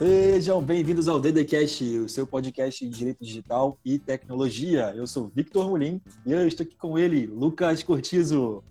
Sejam 0.00 0.62
bem-vindos 0.62 1.08
ao 1.08 1.20
DDCast, 1.20 1.84
o 1.98 2.08
seu 2.08 2.26
podcast 2.26 2.88
de 2.88 2.90
direito 2.90 3.22
digital 3.22 3.78
e 3.84 3.98
tecnologia. 3.98 4.94
Eu 4.96 5.06
sou 5.06 5.28
Victor 5.28 5.68
Mulim 5.68 6.00
e 6.24 6.32
eu 6.32 6.48
estou 6.48 6.64
aqui 6.64 6.74
com 6.74 6.98
ele, 6.98 7.26
Lucas 7.26 7.82
Cortizo. 7.82 8.64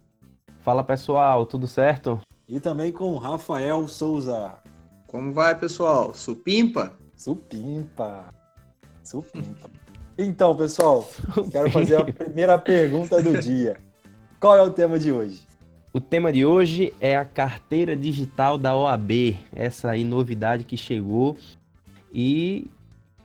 Fala 0.62 0.84
pessoal, 0.84 1.46
tudo 1.46 1.68
certo? 1.68 2.20
E 2.48 2.60
também 2.60 2.92
com 2.92 3.16
Rafael 3.18 3.88
Souza. 3.88 4.56
Como 5.06 5.32
vai, 5.32 5.54
pessoal? 5.54 6.16
Supimpa? 6.16 6.94
Supimpa. 7.16 8.34
Supimpa. 9.04 9.70
Então, 10.18 10.56
pessoal, 10.56 11.08
quero 11.52 11.70
fazer 11.70 11.98
a 11.98 12.06
primeira 12.12 12.58
pergunta 12.58 13.22
do 13.22 13.40
dia. 13.40 13.78
Qual 14.40 14.58
é 14.58 14.64
o 14.64 14.72
tema 14.72 14.98
de 14.98 15.12
hoje? 15.12 15.49
O 15.92 16.00
tema 16.00 16.32
de 16.32 16.46
hoje 16.46 16.94
é 17.02 17.18
a 17.18 17.26
carteira 17.26 17.96
digital 17.96 18.60
da 18.60 18.76
OAB, 18.76 19.36
essa 19.56 19.90
aí 19.90 20.04
novidade 20.04 20.64
que 20.64 20.78
chegou 20.78 21.36
e 22.14 22.68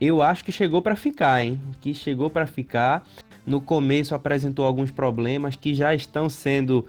eu 0.00 0.22
acho 0.22 0.42
que 0.42 0.50
chegou 0.50 0.80
para 0.80 0.96
ficar, 0.96 1.44
hein? 1.44 1.60
Que 1.82 1.92
chegou 1.92 2.30
para 2.30 2.46
ficar. 2.46 3.06
No 3.46 3.60
começo 3.60 4.14
apresentou 4.14 4.64
alguns 4.64 4.90
problemas 4.90 5.56
que 5.56 5.74
já 5.74 5.94
estão 5.94 6.30
sendo 6.30 6.86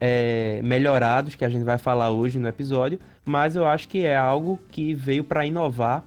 é, 0.00 0.62
melhorados, 0.62 1.34
que 1.34 1.44
a 1.44 1.48
gente 1.50 1.62
vai 1.64 1.76
falar 1.76 2.10
hoje 2.10 2.38
no 2.38 2.48
episódio, 2.48 2.98
mas 3.22 3.54
eu 3.54 3.66
acho 3.66 3.86
que 3.86 4.06
é 4.06 4.16
algo 4.16 4.58
que 4.70 4.94
veio 4.94 5.24
para 5.24 5.44
inovar 5.44 6.04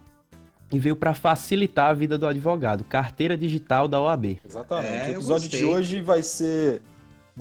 e 0.71 0.79
veio 0.79 0.95
para 0.95 1.13
facilitar 1.13 1.91
a 1.91 1.93
vida 1.93 2.17
do 2.17 2.25
advogado. 2.25 2.83
Carteira 2.83 3.37
digital 3.37 3.87
da 3.87 4.01
OAB. 4.01 4.39
Exatamente. 4.43 4.93
É, 4.93 5.07
o 5.09 5.11
episódio 5.11 5.47
de 5.47 5.63
hoje 5.63 6.01
vai 6.01 6.23
ser 6.23 6.81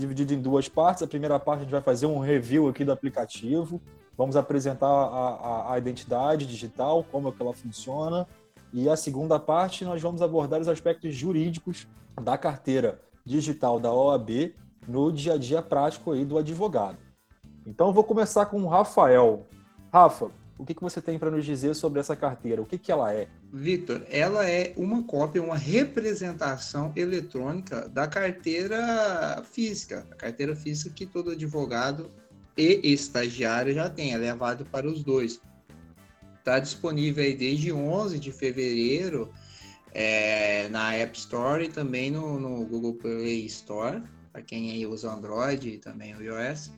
dividido 0.01 0.35
em 0.35 0.41
duas 0.41 0.69
partes. 0.69 1.03
A 1.03 1.07
primeira 1.07 1.39
parte 1.39 1.61
a 1.61 1.63
gente 1.63 1.73
vai 1.73 1.81
fazer 1.81 2.07
um 2.07 2.19
review 2.19 2.69
aqui 2.69 2.85
do 2.85 2.93
aplicativo. 2.93 3.81
Vamos 4.17 4.37
apresentar 4.37 4.87
a, 4.87 5.69
a, 5.69 5.75
a 5.75 5.79
identidade 5.79 6.47
digital, 6.47 7.05
como 7.11 7.29
é 7.29 7.33
que 7.33 7.41
ela 7.41 7.55
funciona. 7.55 8.27
E 8.73 8.89
a 8.89 8.97
segunda 8.97 9.39
parte 9.39 9.85
nós 9.85 10.01
vamos 10.01 10.23
abordar 10.23 10.61
os 10.61 10.69
aspectos 10.69 11.15
jurídicos 11.15 11.87
da 12.21 12.37
carteira 12.37 13.01
digital 13.25 13.79
da 13.79 13.93
OAB 13.93 14.55
no 14.87 15.13
dia 15.13 15.35
a 15.35 15.39
dia 15.39 15.63
prático 15.63 16.13
aí 16.13 16.25
do 16.25 16.39
advogado. 16.39 16.99
Então 17.67 17.89
eu 17.89 17.93
vou 17.93 18.05
começar 18.05 18.47
com 18.47 18.63
o 18.63 18.69
Rafael. 18.69 19.47
Rafa, 19.93 20.31
o 20.61 20.65
que, 20.67 20.75
que 20.75 20.83
você 20.83 21.01
tem 21.01 21.19
para 21.19 21.31
nos 21.31 21.45
dizer 21.45 21.75
sobre 21.75 22.01
essa 22.01 22.15
carteira? 22.15 22.61
O 22.61 22.67
que, 22.67 22.77
que 22.77 22.93
ela 22.93 23.13
é? 23.15 23.29
Victor, 23.51 24.05
ela 24.11 24.49
é 24.49 24.75
uma 24.77 25.03
cópia, 25.03 25.43
uma 25.43 25.57
representação 25.57 26.93
eletrônica 26.95 27.89
da 27.89 28.07
carteira 28.07 29.43
física. 29.51 30.07
A 30.11 30.15
carteira 30.15 30.55
física 30.55 30.95
que 30.95 31.07
todo 31.07 31.31
advogado 31.31 32.11
e 32.57 32.93
estagiário 32.93 33.73
já 33.73 33.89
tem, 33.89 34.13
é 34.13 34.19
levado 34.19 34.67
para 34.67 34.87
os 34.87 35.03
dois. 35.03 35.41
Está 36.39 36.59
disponível 36.59 37.25
aí 37.25 37.35
desde 37.35 37.73
11 37.73 38.19
de 38.19 38.31
fevereiro 38.31 39.33
é, 39.95 40.69
na 40.69 40.95
App 40.95 41.17
Store 41.19 41.65
e 41.65 41.69
também 41.69 42.11
no, 42.11 42.39
no 42.39 42.67
Google 42.67 42.95
Play 42.95 43.47
Store, 43.47 44.03
para 44.31 44.43
quem 44.43 44.71
aí 44.71 44.87
usa 44.87 45.11
Android 45.11 45.71
e 45.71 45.79
também 45.79 46.15
o 46.15 46.23
iOS. 46.23 46.71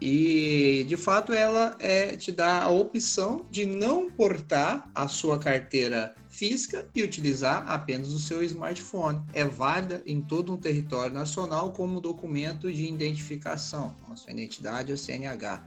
E 0.00 0.84
de 0.88 0.96
fato 0.96 1.32
ela 1.32 1.76
é, 1.80 2.16
te 2.16 2.30
dá 2.30 2.62
a 2.62 2.70
opção 2.70 3.44
de 3.50 3.66
não 3.66 4.10
portar 4.10 4.88
a 4.94 5.08
sua 5.08 5.38
carteira 5.38 6.14
física 6.28 6.88
e 6.94 7.02
utilizar 7.02 7.68
apenas 7.68 8.12
o 8.12 8.18
seu 8.18 8.42
smartphone. 8.44 9.20
É 9.32 9.44
válida 9.44 10.02
em 10.06 10.20
todo 10.20 10.52
um 10.52 10.56
território 10.56 11.12
nacional 11.12 11.72
como 11.72 12.00
documento 12.00 12.72
de 12.72 12.86
identificação, 12.86 13.94
a 14.08 14.14
sua 14.14 14.32
identidade 14.32 14.92
ou 14.92 14.98
CNH 14.98 15.64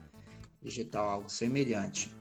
digital, 0.61 1.09
algo 1.09 1.29
semelhante. 1.29 2.15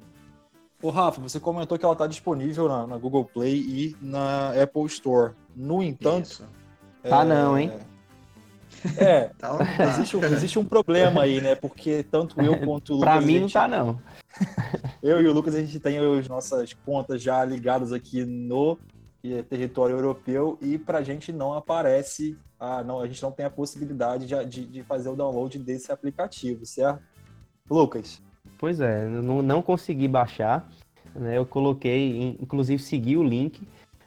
Ô 0.82 0.88
Rafa, 0.88 1.20
você 1.20 1.38
comentou 1.38 1.78
que 1.78 1.84
ela 1.84 1.92
está 1.92 2.06
disponível 2.06 2.66
na, 2.66 2.86
na, 2.86 2.96
Google 2.96 3.26
Play 3.26 3.60
e 3.60 3.96
na 4.00 4.50
Apple 4.60 4.86
Store. 4.86 5.34
No 5.54 5.82
entanto. 5.82 6.24
Isso. 6.24 6.48
Tá 7.02 7.24
não, 7.24 7.58
hein? 7.58 7.70
É, 8.96 9.30
tá 9.38 9.58
existe, 9.88 10.16
um, 10.16 10.24
existe 10.24 10.58
um 10.58 10.64
problema 10.64 11.22
aí, 11.22 11.40
né? 11.40 11.54
Porque 11.54 12.02
tanto 12.02 12.40
eu 12.40 12.58
quanto 12.64 12.94
o 12.94 12.96
Lucas. 12.96 13.10
pra 13.10 13.20
mim 13.20 13.34
gente, 13.34 13.40
não 13.42 13.48
tá, 13.48 13.68
não. 13.68 14.00
eu 15.02 15.20
e 15.20 15.26
o 15.26 15.32
Lucas, 15.32 15.54
a 15.54 15.60
gente 15.60 15.78
tem 15.78 15.98
as 15.98 16.28
nossas 16.28 16.72
contas 16.72 17.22
já 17.22 17.44
ligadas 17.44 17.92
aqui 17.92 18.24
no 18.24 18.78
território 19.50 19.96
europeu 19.96 20.58
e 20.62 20.78
pra 20.78 21.02
gente 21.02 21.30
não 21.30 21.52
aparece, 21.52 22.38
a, 22.58 22.82
não, 22.82 23.00
a 23.00 23.06
gente 23.06 23.22
não 23.22 23.30
tem 23.30 23.44
a 23.44 23.50
possibilidade 23.50 24.26
de, 24.26 24.44
de, 24.46 24.66
de 24.66 24.82
fazer 24.82 25.10
o 25.10 25.16
download 25.16 25.58
desse 25.58 25.92
aplicativo, 25.92 26.64
certo? 26.64 27.02
Lucas. 27.68 28.22
Pois 28.58 28.80
é, 28.80 29.06
não, 29.06 29.42
não 29.42 29.62
consegui 29.62 30.08
baixar. 30.08 30.66
Né? 31.14 31.36
Eu 31.36 31.44
coloquei, 31.44 32.36
inclusive 32.40 32.82
segui 32.82 33.16
o 33.16 33.22
link 33.22 33.66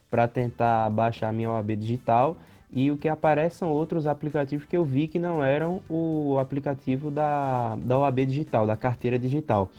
para 0.09 0.27
tentar 0.27 0.89
baixar 0.89 1.29
a 1.29 1.33
minha 1.33 1.51
OAB 1.51 1.75
digital 1.75 2.37
e 2.73 2.89
o 2.89 2.97
que 2.97 3.07
aparece 3.07 3.57
são 3.57 3.71
outros 3.71 4.07
aplicativos 4.07 4.65
que 4.65 4.75
eu 4.75 4.83
vi 4.83 5.07
que 5.07 5.19
não 5.19 5.43
eram 5.43 5.81
o 5.87 6.37
aplicativo 6.39 7.11
da, 7.11 7.75
da 7.75 7.99
OAB 7.99 8.25
digital, 8.25 8.65
da 8.65 8.75
carteira 8.75 9.19
digital. 9.19 9.69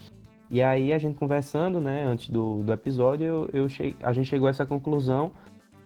E 0.48 0.62
aí 0.62 0.92
a 0.92 0.98
gente 0.98 1.18
conversando, 1.18 1.80
né, 1.80 2.04
antes 2.04 2.30
do, 2.30 2.62
do 2.62 2.72
episódio, 2.72 3.26
eu, 3.26 3.50
eu 3.52 3.66
a 4.00 4.12
gente 4.12 4.28
chegou 4.28 4.46
a 4.46 4.50
essa 4.50 4.64
conclusão 4.64 5.32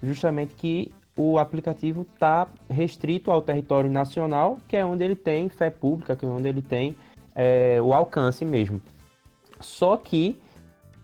justamente 0.02 0.54
que 0.54 0.92
o 1.16 1.38
aplicativo 1.38 2.06
está 2.14 2.46
restrito 2.68 3.30
ao 3.30 3.40
território 3.40 3.90
nacional, 3.90 4.58
que 4.68 4.76
é 4.76 4.84
onde 4.84 5.02
ele 5.02 5.16
tem 5.16 5.48
fé 5.48 5.70
pública, 5.70 6.14
que 6.14 6.26
é 6.26 6.28
onde 6.28 6.46
ele 6.46 6.62
tem 6.62 6.94
é, 7.34 7.80
o 7.80 7.94
alcance 7.94 8.44
mesmo. 8.44 8.80
Só 9.60 9.96
que 9.96 10.38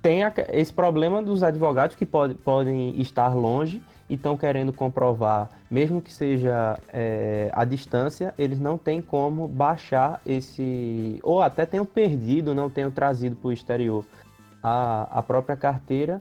tem 0.02 0.20
esse 0.52 0.72
problema 0.72 1.22
dos 1.22 1.42
advogados 1.42 1.96
que 1.96 2.04
pode, 2.04 2.34
podem 2.34 3.00
estar 3.00 3.34
longe 3.34 3.82
e 4.08 4.14
estão 4.14 4.36
querendo 4.36 4.72
comprovar, 4.72 5.50
mesmo 5.70 6.00
que 6.02 6.12
seja 6.12 6.78
é, 6.92 7.50
à 7.52 7.64
distância, 7.64 8.34
eles 8.36 8.60
não 8.60 8.76
têm 8.76 9.00
como 9.00 9.48
baixar 9.48 10.20
esse. 10.26 11.18
Ou 11.22 11.40
até 11.40 11.64
tenham 11.64 11.86
perdido, 11.86 12.54
não 12.54 12.68
tenham 12.68 12.90
trazido 12.90 13.34
para 13.36 13.48
o 13.48 13.52
exterior 13.52 14.04
a, 14.62 15.18
a 15.18 15.22
própria 15.22 15.56
carteira. 15.56 16.20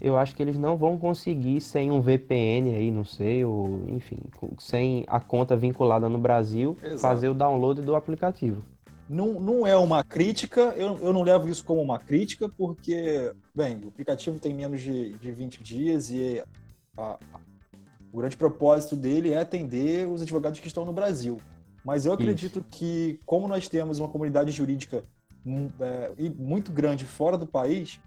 Eu 0.00 0.16
acho 0.16 0.34
que 0.34 0.42
eles 0.42 0.58
não 0.58 0.76
vão 0.76 0.98
conseguir 0.98 1.60
sem 1.60 1.90
um 1.90 2.00
VPN 2.00 2.74
aí, 2.74 2.90
não 2.90 3.04
sei, 3.04 3.44
ou 3.44 3.84
enfim, 3.88 4.18
sem 4.58 5.04
a 5.06 5.20
conta 5.20 5.54
vinculada 5.54 6.08
no 6.08 6.18
Brasil, 6.18 6.76
Exato. 6.82 7.00
fazer 7.00 7.28
o 7.28 7.34
download 7.34 7.82
do 7.82 7.94
aplicativo. 7.94 8.64
Não, 9.06 9.40
não 9.40 9.66
é 9.66 9.76
uma 9.76 10.02
crítica, 10.02 10.72
eu, 10.76 10.96
eu 11.02 11.12
não 11.12 11.22
levo 11.22 11.48
isso 11.48 11.64
como 11.64 11.82
uma 11.82 11.98
crítica, 11.98 12.48
porque, 12.48 13.32
bem, 13.54 13.78
o 13.84 13.88
aplicativo 13.88 14.38
tem 14.38 14.54
menos 14.54 14.80
de, 14.80 15.14
de 15.14 15.32
20 15.32 15.62
dias 15.62 16.10
e 16.10 16.42
a, 17.00 17.18
o 18.12 18.18
grande 18.18 18.36
propósito 18.36 18.96
dele 18.96 19.32
é 19.32 19.38
atender 19.38 20.06
os 20.08 20.22
advogados 20.22 20.60
que 20.60 20.66
estão 20.66 20.84
no 20.84 20.92
Brasil. 20.92 21.40
Mas 21.84 22.04
eu 22.04 22.12
acredito 22.12 22.58
Isso. 22.58 22.66
que, 22.70 23.20
como 23.24 23.48
nós 23.48 23.68
temos 23.68 23.98
uma 23.98 24.08
comunidade 24.08 24.50
jurídica 24.50 25.04
hum, 25.46 25.70
é, 25.80 26.12
muito 26.36 26.70
grande 26.72 27.04
fora 27.04 27.38
do 27.38 27.46
país, 27.46 28.00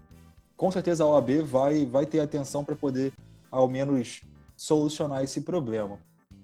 com 0.56 0.70
certeza 0.70 1.04
a 1.04 1.06
OAB 1.06 1.42
vai, 1.42 1.84
vai 1.84 2.06
ter 2.06 2.20
atenção 2.20 2.64
para 2.64 2.76
poder, 2.76 3.12
ao 3.50 3.68
menos, 3.68 4.22
solucionar 4.56 5.24
esse 5.24 5.40
problema. 5.40 5.98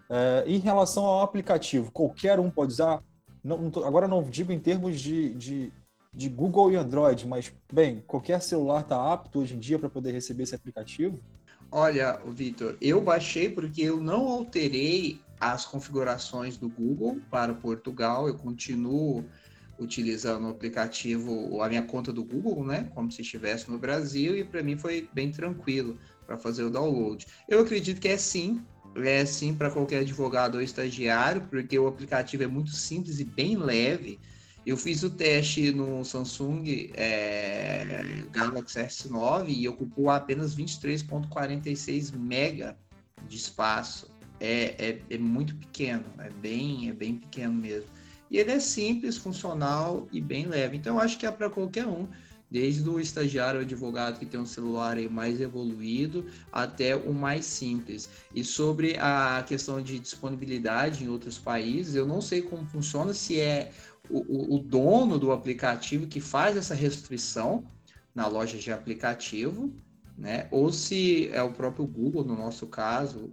É, 0.09 0.44
em 0.47 0.59
relação 0.59 1.05
ao 1.05 1.22
aplicativo, 1.22 1.93
qualquer 1.93 2.41
um 2.41 2.50
pode 2.50 2.72
usar. 2.72 3.03
Não, 3.44 3.56
não 3.56 3.71
tô, 3.71 3.84
agora 3.84 4.09
não 4.09 4.22
digo 4.22 4.53
em 4.53 4.59
termos 4.59 5.00
de, 5.00 5.32
de, 5.34 5.72
de 6.12 6.28
Google 6.28 6.72
e 6.72 6.77
Android, 6.77 7.27
mas, 7.28 7.53
bem, 7.72 8.03
qualquer 8.06 8.43
celular 8.43 8.81
está 8.81 9.12
apto 9.12 9.38
hoje 9.38 9.55
em 9.55 9.59
dia 9.59 9.78
para 9.78 9.88
poder 9.88 10.12
receber 10.12 10.43
esse 10.43 10.55
aplicativo? 10.55 11.21
Olha, 11.72 12.20
Vitor, 12.26 12.76
eu 12.81 13.00
baixei 13.00 13.48
porque 13.48 13.82
eu 13.82 14.00
não 14.00 14.26
alterei 14.28 15.25
as 15.38 15.64
configurações 15.64 16.58
do 16.58 16.69
Google 16.69 17.25
para 17.31 17.54
Portugal. 17.54 18.26
Eu 18.28 18.36
continuo 18.36 19.31
utilizando 19.78 20.46
o 20.46 20.50
aplicativo, 20.50 21.62
a 21.62 21.69
minha 21.69 21.82
conta 21.87 22.12
do 22.12 22.25
Google, 22.25 22.67
né? 22.67 22.90
Como 22.94 23.11
se 23.11 23.22
estivesse 23.22 23.70
no 23.70 23.78
Brasil, 23.78 24.37
e 24.37 24.44
para 24.44 24.62
mim 24.62 24.76
foi 24.76 25.08
bem 25.12 25.31
tranquilo 25.31 25.99
para 26.26 26.37
fazer 26.38 26.64
o 26.64 26.70
download. 26.70 27.25
Eu 27.49 27.61
acredito 27.61 28.00
que 28.00 28.08
é 28.08 28.19
sim, 28.19 28.66
é 28.96 29.25
sim 29.25 29.56
para 29.56 29.70
qualquer 29.70 30.00
advogado 30.00 30.56
ou 30.56 30.61
estagiário, 30.62 31.49
porque 31.49 31.78
o 31.78 31.87
aplicativo 31.87 32.43
é 32.43 32.46
muito 32.49 32.70
simples 32.73 33.20
e 33.20 33.25
bem 33.25 33.56
leve. 33.56 34.20
Eu 34.67 34.77
fiz 34.77 35.03
o 35.03 35.11
teste 35.11 35.73
no 35.73 36.05
Samsung 36.05 36.91
é, 36.95 38.05
Galaxy 38.31 38.79
S9 38.79 39.47
e 39.49 39.69
ocupou 39.69 40.11
apenas 40.11 40.55
23,46 40.55 42.15
mega 42.17 42.77
de 43.27 43.37
espaço. 43.37 44.11
É, 44.39 44.75
é, 44.79 45.03
é, 45.11 45.19
muito 45.19 45.55
pequeno, 45.57 46.05
é 46.19 46.31
bem, 46.31 46.89
é 46.89 46.93
bem 46.93 47.17
pequeno 47.17 47.53
mesmo. 47.53 47.89
E 48.31 48.39
ele 48.39 48.53
é 48.53 48.61
simples, 48.61 49.17
funcional 49.17 50.09
e 50.12 50.21
bem 50.21 50.47
leve. 50.47 50.77
Então, 50.77 50.99
acho 50.99 51.19
que 51.19 51.27
é 51.27 51.31
para 51.31 51.51
qualquer 51.51 51.87
um 51.87 52.07
desde 52.51 52.89
o 52.89 52.99
estagiário 52.99 53.61
advogado 53.61 54.19
que 54.19 54.27
tem 54.27 54.41
um 54.41 54.47
celular 54.47 54.97
mais 55.09 55.41
evoluído 55.41 56.27
até 56.51 56.97
o 56.97 57.15
mais 57.15 57.45
simples. 57.45 58.11
E 58.35 58.43
sobre 58.43 58.97
a 58.99 59.45
questão 59.47 59.81
de 59.81 59.99
disponibilidade 60.01 61.05
em 61.05 61.09
outros 61.09 61.39
países, 61.39 61.95
eu 61.95 62.07
não 62.07 62.21
sei 62.21 62.43
como 62.43 62.67
funciona, 62.67 63.15
se 63.15 63.39
é 63.39 63.71
o, 64.11 64.57
o 64.57 64.59
dono 64.59 65.19
do 65.19 65.33
aplicativo 65.33 66.07
que 66.07 66.21
faz 66.21 66.57
essa 66.57 66.75
restrição 66.75 67.65
na 68.15 68.27
loja 68.27 68.59
de 68.59 68.73
aplicativo, 68.73 69.73
né? 70.19 70.49
Ou 70.51 70.73
se 70.73 71.29
é 71.29 71.43
o 71.43 71.53
próprio 71.53 71.87
Google, 71.87 72.25
no 72.25 72.37
nosso 72.37 72.67
caso, 72.67 73.33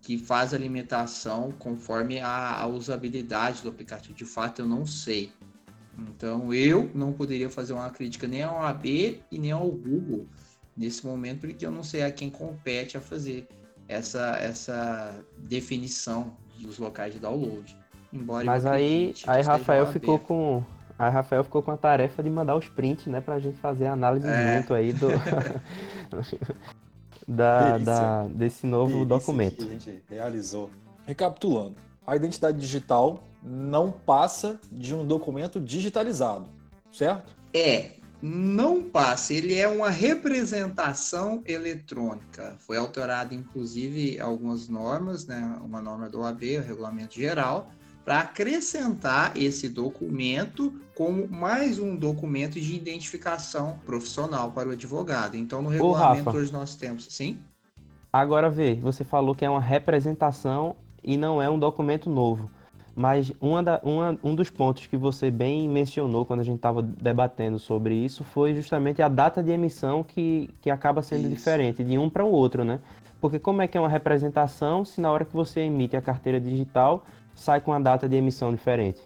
que 0.00 0.18
faz 0.18 0.54
a 0.54 0.58
limitação 0.58 1.52
conforme 1.58 2.18
a, 2.18 2.60
a 2.60 2.66
usabilidade 2.66 3.62
do 3.62 3.68
aplicativo. 3.68 4.14
De 4.14 4.24
fato, 4.24 4.62
eu 4.62 4.66
não 4.66 4.86
sei. 4.86 5.30
Então, 5.98 6.54
eu 6.54 6.90
não 6.94 7.12
poderia 7.12 7.50
fazer 7.50 7.72
uma 7.72 7.90
crítica 7.90 8.26
nem 8.26 8.42
ao 8.42 8.62
AB 8.62 9.20
e 9.30 9.38
nem 9.38 9.52
ao 9.52 9.70
Google 9.70 10.26
nesse 10.76 11.04
momento, 11.04 11.40
porque 11.40 11.66
eu 11.66 11.70
não 11.70 11.82
sei 11.82 12.02
a 12.02 12.10
quem 12.12 12.30
compete 12.30 12.96
a 12.96 13.00
fazer 13.00 13.48
essa, 13.88 14.36
essa 14.38 15.24
definição 15.38 16.36
dos 16.58 16.78
locais 16.78 17.12
de 17.12 17.20
download. 17.20 17.76
Embora 18.12 18.44
Mas 18.44 18.64
aí, 18.64 19.14
aí 19.26 19.42
Rafael 19.42 19.86
ficou 19.86 20.18
com 20.18 20.62
Aí 20.98 21.12
Rafael 21.12 21.44
ficou 21.44 21.62
com 21.62 21.70
a 21.70 21.76
tarefa 21.76 22.22
de 22.22 22.28
mandar 22.28 22.56
os 22.56 22.68
prints, 22.68 23.06
né, 23.06 23.20
pra 23.20 23.38
gente 23.38 23.56
fazer 23.58 23.86
a 23.86 23.92
análise 23.92 24.26
é. 24.26 24.56
junto 24.56 24.74
aí 24.74 24.92
do 24.92 25.06
da, 27.28 27.78
da, 27.78 28.24
desse 28.24 28.66
novo 28.66 28.92
Delícia 28.92 29.06
documento. 29.06 29.56
Que 29.56 29.62
a 29.62 29.72
gente 29.72 30.02
realizou. 30.08 30.70
Recapitulando, 31.06 31.76
a 32.04 32.16
identidade 32.16 32.58
digital 32.58 33.22
não 33.42 33.92
passa 33.92 34.58
de 34.72 34.94
um 34.94 35.06
documento 35.06 35.60
digitalizado, 35.60 36.46
certo? 36.92 37.32
É, 37.54 37.92
não 38.20 38.82
passa. 38.82 39.32
Ele 39.32 39.54
é 39.54 39.68
uma 39.68 39.90
representação 39.90 41.42
eletrônica. 41.46 42.56
Foi 42.58 42.76
alterado, 42.76 43.34
inclusive, 43.34 44.18
algumas 44.18 44.68
normas, 44.68 45.26
né? 45.26 45.58
Uma 45.62 45.80
norma 45.80 46.08
do 46.08 46.20
OAB, 46.20 46.42
o 46.58 46.62
Regulamento 46.62 47.14
Geral, 47.14 47.70
para 48.08 48.20
acrescentar 48.20 49.36
esse 49.36 49.68
documento 49.68 50.72
como 50.96 51.28
mais 51.28 51.78
um 51.78 51.94
documento 51.94 52.58
de 52.58 52.74
identificação 52.74 53.78
profissional 53.84 54.50
para 54.50 54.70
o 54.70 54.72
advogado. 54.72 55.36
Então, 55.36 55.60
no 55.60 55.68
regulamento 55.68 56.30
hoje 56.30 56.50
nós 56.50 56.74
temos, 56.74 57.06
sim? 57.10 57.38
Agora 58.10 58.48
vê, 58.48 58.76
você 58.76 59.04
falou 59.04 59.34
que 59.34 59.44
é 59.44 59.50
uma 59.50 59.60
representação 59.60 60.74
e 61.04 61.18
não 61.18 61.42
é 61.42 61.50
um 61.50 61.58
documento 61.58 62.08
novo. 62.08 62.50
Mas 62.96 63.30
uma 63.42 63.62
da, 63.62 63.78
uma, 63.84 64.18
um 64.24 64.34
dos 64.34 64.48
pontos 64.48 64.86
que 64.86 64.96
você 64.96 65.30
bem 65.30 65.68
mencionou 65.68 66.24
quando 66.24 66.40
a 66.40 66.44
gente 66.44 66.56
estava 66.56 66.82
debatendo 66.82 67.58
sobre 67.58 67.94
isso 67.94 68.24
foi 68.24 68.54
justamente 68.54 69.02
a 69.02 69.08
data 69.08 69.42
de 69.42 69.50
emissão 69.50 70.02
que, 70.02 70.48
que 70.62 70.70
acaba 70.70 71.02
sendo 71.02 71.26
isso. 71.26 71.36
diferente 71.36 71.84
de 71.84 71.98
um 71.98 72.08
para 72.08 72.24
o 72.24 72.30
outro, 72.30 72.64
né? 72.64 72.80
Porque 73.20 73.38
como 73.38 73.60
é 73.60 73.68
que 73.68 73.76
é 73.76 73.80
uma 73.80 73.88
representação 73.90 74.82
se 74.82 74.98
na 74.98 75.12
hora 75.12 75.26
que 75.26 75.34
você 75.34 75.60
emite 75.60 75.94
a 75.94 76.00
carteira 76.00 76.40
digital 76.40 77.04
sai 77.38 77.60
com 77.60 77.72
a 77.72 77.78
data 77.78 78.08
de 78.08 78.16
emissão 78.16 78.54
diferente? 78.54 79.00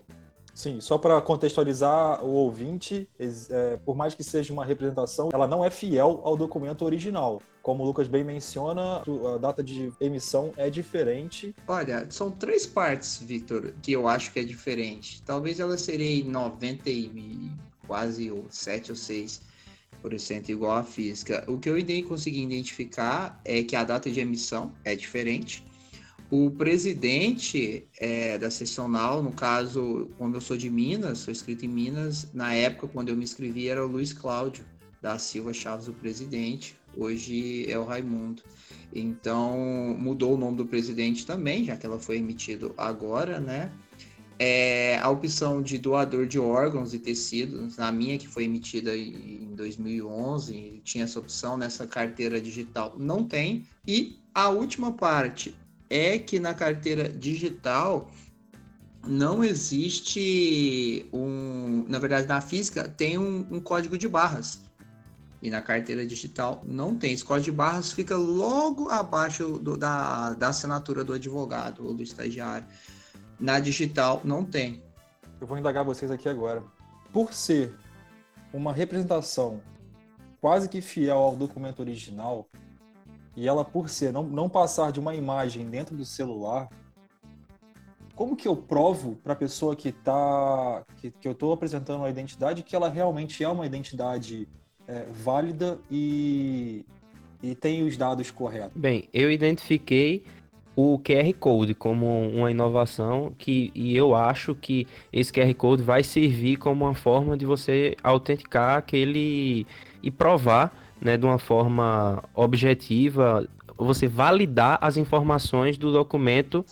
Sim, 0.55 0.81
só 0.81 0.99
para 0.99 1.21
contextualizar 1.21 2.23
o 2.23 2.31
ouvinte, 2.31 3.09
é, 3.19 3.79
por 3.85 3.97
mais 3.97 4.15
que 4.15 4.23
seja 4.23 4.53
uma 4.53 4.65
representação, 4.65 5.31
ela 5.33 5.47
não 5.47 5.65
é 5.65 5.71
fiel 5.71 6.21
ao 6.25 6.37
documento 6.37 6.85
original. 6.85 7.41
Como 7.63 7.83
o 7.83 7.87
Lucas 7.87 8.09
bem 8.09 8.25
menciona, 8.25 9.03
a 9.35 9.39
data 9.39 9.63
de 9.63 9.93
emissão 10.01 10.53
é 10.57 10.69
diferente. 10.69 11.55
Olha, 11.67 12.07
são 12.11 12.31
três 12.31 12.67
partes, 12.67 13.23
Victor, 13.23 13.73
que 13.81 13.93
eu 13.93 14.09
acho 14.09 14.33
que 14.33 14.41
é 14.41 14.45
diferente. 14.45 15.23
Talvez 15.23 15.61
ela 15.61 15.79
seria 15.79 16.25
90 16.25 16.91
e 16.91 17.51
quase 17.87 18.33
7 18.51 18.91
ou 18.91 18.97
6 18.97 19.53
por 20.03 20.19
cento 20.19 20.51
igual 20.51 20.79
à 20.79 20.83
física. 20.83 21.45
O 21.47 21.57
que 21.59 21.71
eu 21.71 21.77
consegui 22.09 22.43
identificar 22.43 23.41
é 23.45 23.63
que 23.63 23.77
a 23.77 23.85
data 23.85 24.11
de 24.11 24.19
emissão 24.19 24.73
é 24.85 24.97
diferente 24.97 25.65
o 26.33 26.51
presidente 26.51 27.87
é, 28.01 28.39
da 28.39 28.51
seccional, 28.51 29.23
no 29.23 29.33
caso, 29.33 30.09
como 30.17 30.35
eu 30.35 30.41
sou 30.41 30.57
de 30.57 30.71
Minas, 30.71 31.19
sou 31.19 31.31
escrito 31.31 31.67
em 31.67 31.69
Minas, 31.69 32.27
na 32.33 32.55
época, 32.55 32.89
quando 32.89 33.11
eu 33.11 33.17
me 33.17 33.23
inscrevi, 33.23 33.69
era 33.69 33.85
o 33.85 33.87
Luiz 33.87 34.15
Cláudio 34.15 34.65
da 35.03 35.19
Silva 35.19 35.53
Chaves, 35.53 35.89
o 35.89 35.93
presidente. 35.93 36.75
Hoje 36.97 37.71
é 37.71 37.79
o 37.79 37.85
Raimundo. 37.85 38.43
Então, 38.95 39.95
mudou 39.99 40.33
o 40.33 40.39
nome 40.39 40.57
do 40.57 40.65
presidente 40.65 41.27
também, 41.27 41.67
já 41.67 41.77
que 41.77 41.85
ela 41.85 41.99
foi 41.99 42.17
emitida 42.17 42.71
agora, 42.79 43.39
né? 43.39 43.71
É, 44.39 44.99
a 45.01 45.11
opção 45.11 45.61
de 45.61 45.77
doador 45.77 46.27
de 46.27 46.39
órgãos 46.39 46.95
e 46.95 46.99
tecidos, 46.99 47.77
na 47.77 47.93
minha 47.93 48.17
que 48.17 48.27
foi 48.27 48.45
emitida 48.45 48.97
em 48.97 49.55
2011, 49.55 50.81
tinha 50.83 51.05
essa 51.05 51.21
opção 51.21 51.59
nessa 51.59 51.87
carteira 51.87 52.41
digital, 52.41 52.97
não 52.99 53.23
tem. 53.23 53.67
E 53.87 54.19
a 54.35 54.49
última 54.49 54.93
parte, 54.93 55.55
é 55.93 56.19
que 56.19 56.41
na 56.41 56.55
carteira 56.55 57.09
digital 57.09 58.11
não 59.07 59.45
existe 59.45 61.07
um. 61.13 61.85
Na 61.87 61.99
verdade, 61.99 62.27
na 62.27 62.41
física 62.41 62.89
tem 62.89 63.19
um, 63.19 63.47
um 63.51 63.61
código 63.61 63.99
de 63.99 64.09
barras. 64.09 64.63
E 65.43 65.51
na 65.51 65.61
carteira 65.61 66.07
digital 66.07 66.63
não 66.65 66.97
tem. 66.97 67.13
Esse 67.13 67.25
código 67.25 67.45
de 67.45 67.53
barras 67.53 67.93
fica 67.93 68.17
logo 68.17 68.89
abaixo 68.89 69.59
do, 69.59 69.77
da, 69.77 70.35
da 70.35 70.49
assinatura 70.49 71.05
do 71.05 71.13
advogado 71.13 71.87
ou 71.87 71.93
do 71.93 72.03
estagiário. 72.03 72.67
Na 73.39 73.61
digital 73.61 74.23
não 74.25 74.45
tem. 74.45 74.83
Eu 75.41 75.47
vou 75.47 75.59
indagar 75.59 75.85
vocês 75.85 76.11
aqui 76.11 76.29
agora. 76.29 76.63
Por 77.13 77.35
ser 77.35 77.75
uma 78.53 78.73
representação 78.73 79.61
quase 80.41 80.69
que 80.69 80.81
fiel 80.81 81.19
ao 81.19 81.37
documento 81.37 81.81
original, 81.81 82.49
e 83.37 83.49
ela, 83.49 83.65
por 83.65 83.89
ser, 83.89 84.13
não, 84.13 84.25
não 84.25 84.49
passar 84.49 84.93
de 84.93 85.01
uma 85.01 85.15
imagem 85.15 85.69
dentro 85.69 85.97
do 85.97 86.05
celular, 86.05 86.69
como 88.15 88.37
que 88.37 88.47
eu 88.47 88.55
provo 88.55 89.17
para 89.17 89.33
a 89.33 89.37
pessoa 89.37 89.75
que 89.75 89.91
tá 89.91 90.85
que, 90.97 91.11
que 91.11 91.27
eu 91.27 91.33
estou 91.33 91.53
apresentando 91.53 92.01
uma 92.01 92.11
identidade 92.11 92.63
que 92.63 92.77
ela 92.77 92.89
realmente 92.89 93.43
é 93.43 93.49
uma 93.49 93.65
identidade 93.65 94.47
é, 94.87 95.07
válida 95.11 95.79
e, 95.91 96.85
e 97.43 97.55
tem 97.55 97.83
os 97.83 97.97
dados 97.97 98.31
corretos? 98.31 98.73
Bem, 98.77 99.09
eu 99.15 99.31
identifiquei 99.31 100.23
o 100.77 100.99
QR 100.99 101.33
Code 101.39 101.75
como 101.75 102.07
uma 102.29 102.51
inovação 102.51 103.33
que 103.37 103.71
e 103.75 103.97
eu 103.97 104.15
acho 104.15 104.55
que 104.55 104.87
esse 105.13 105.33
QR 105.33 105.53
Code 105.55 105.83
vai 105.83 106.03
servir 106.03 106.57
como 106.57 106.85
uma 106.85 106.95
forma 106.95 107.37
de 107.37 107.47
você 107.47 107.97
autenticar 108.03 108.77
aquele 108.77 109.67
e 110.03 110.11
provar 110.11 110.82
né, 111.03 111.17
de 111.17 111.27
uma 111.27 111.39
forma 111.39 112.23
objetiva, 112.35 113.47
você 113.77 114.07
validar 114.07 114.79
as 114.81 114.97
informações 114.97 115.77
do 115.77 115.93
documento 115.93 116.65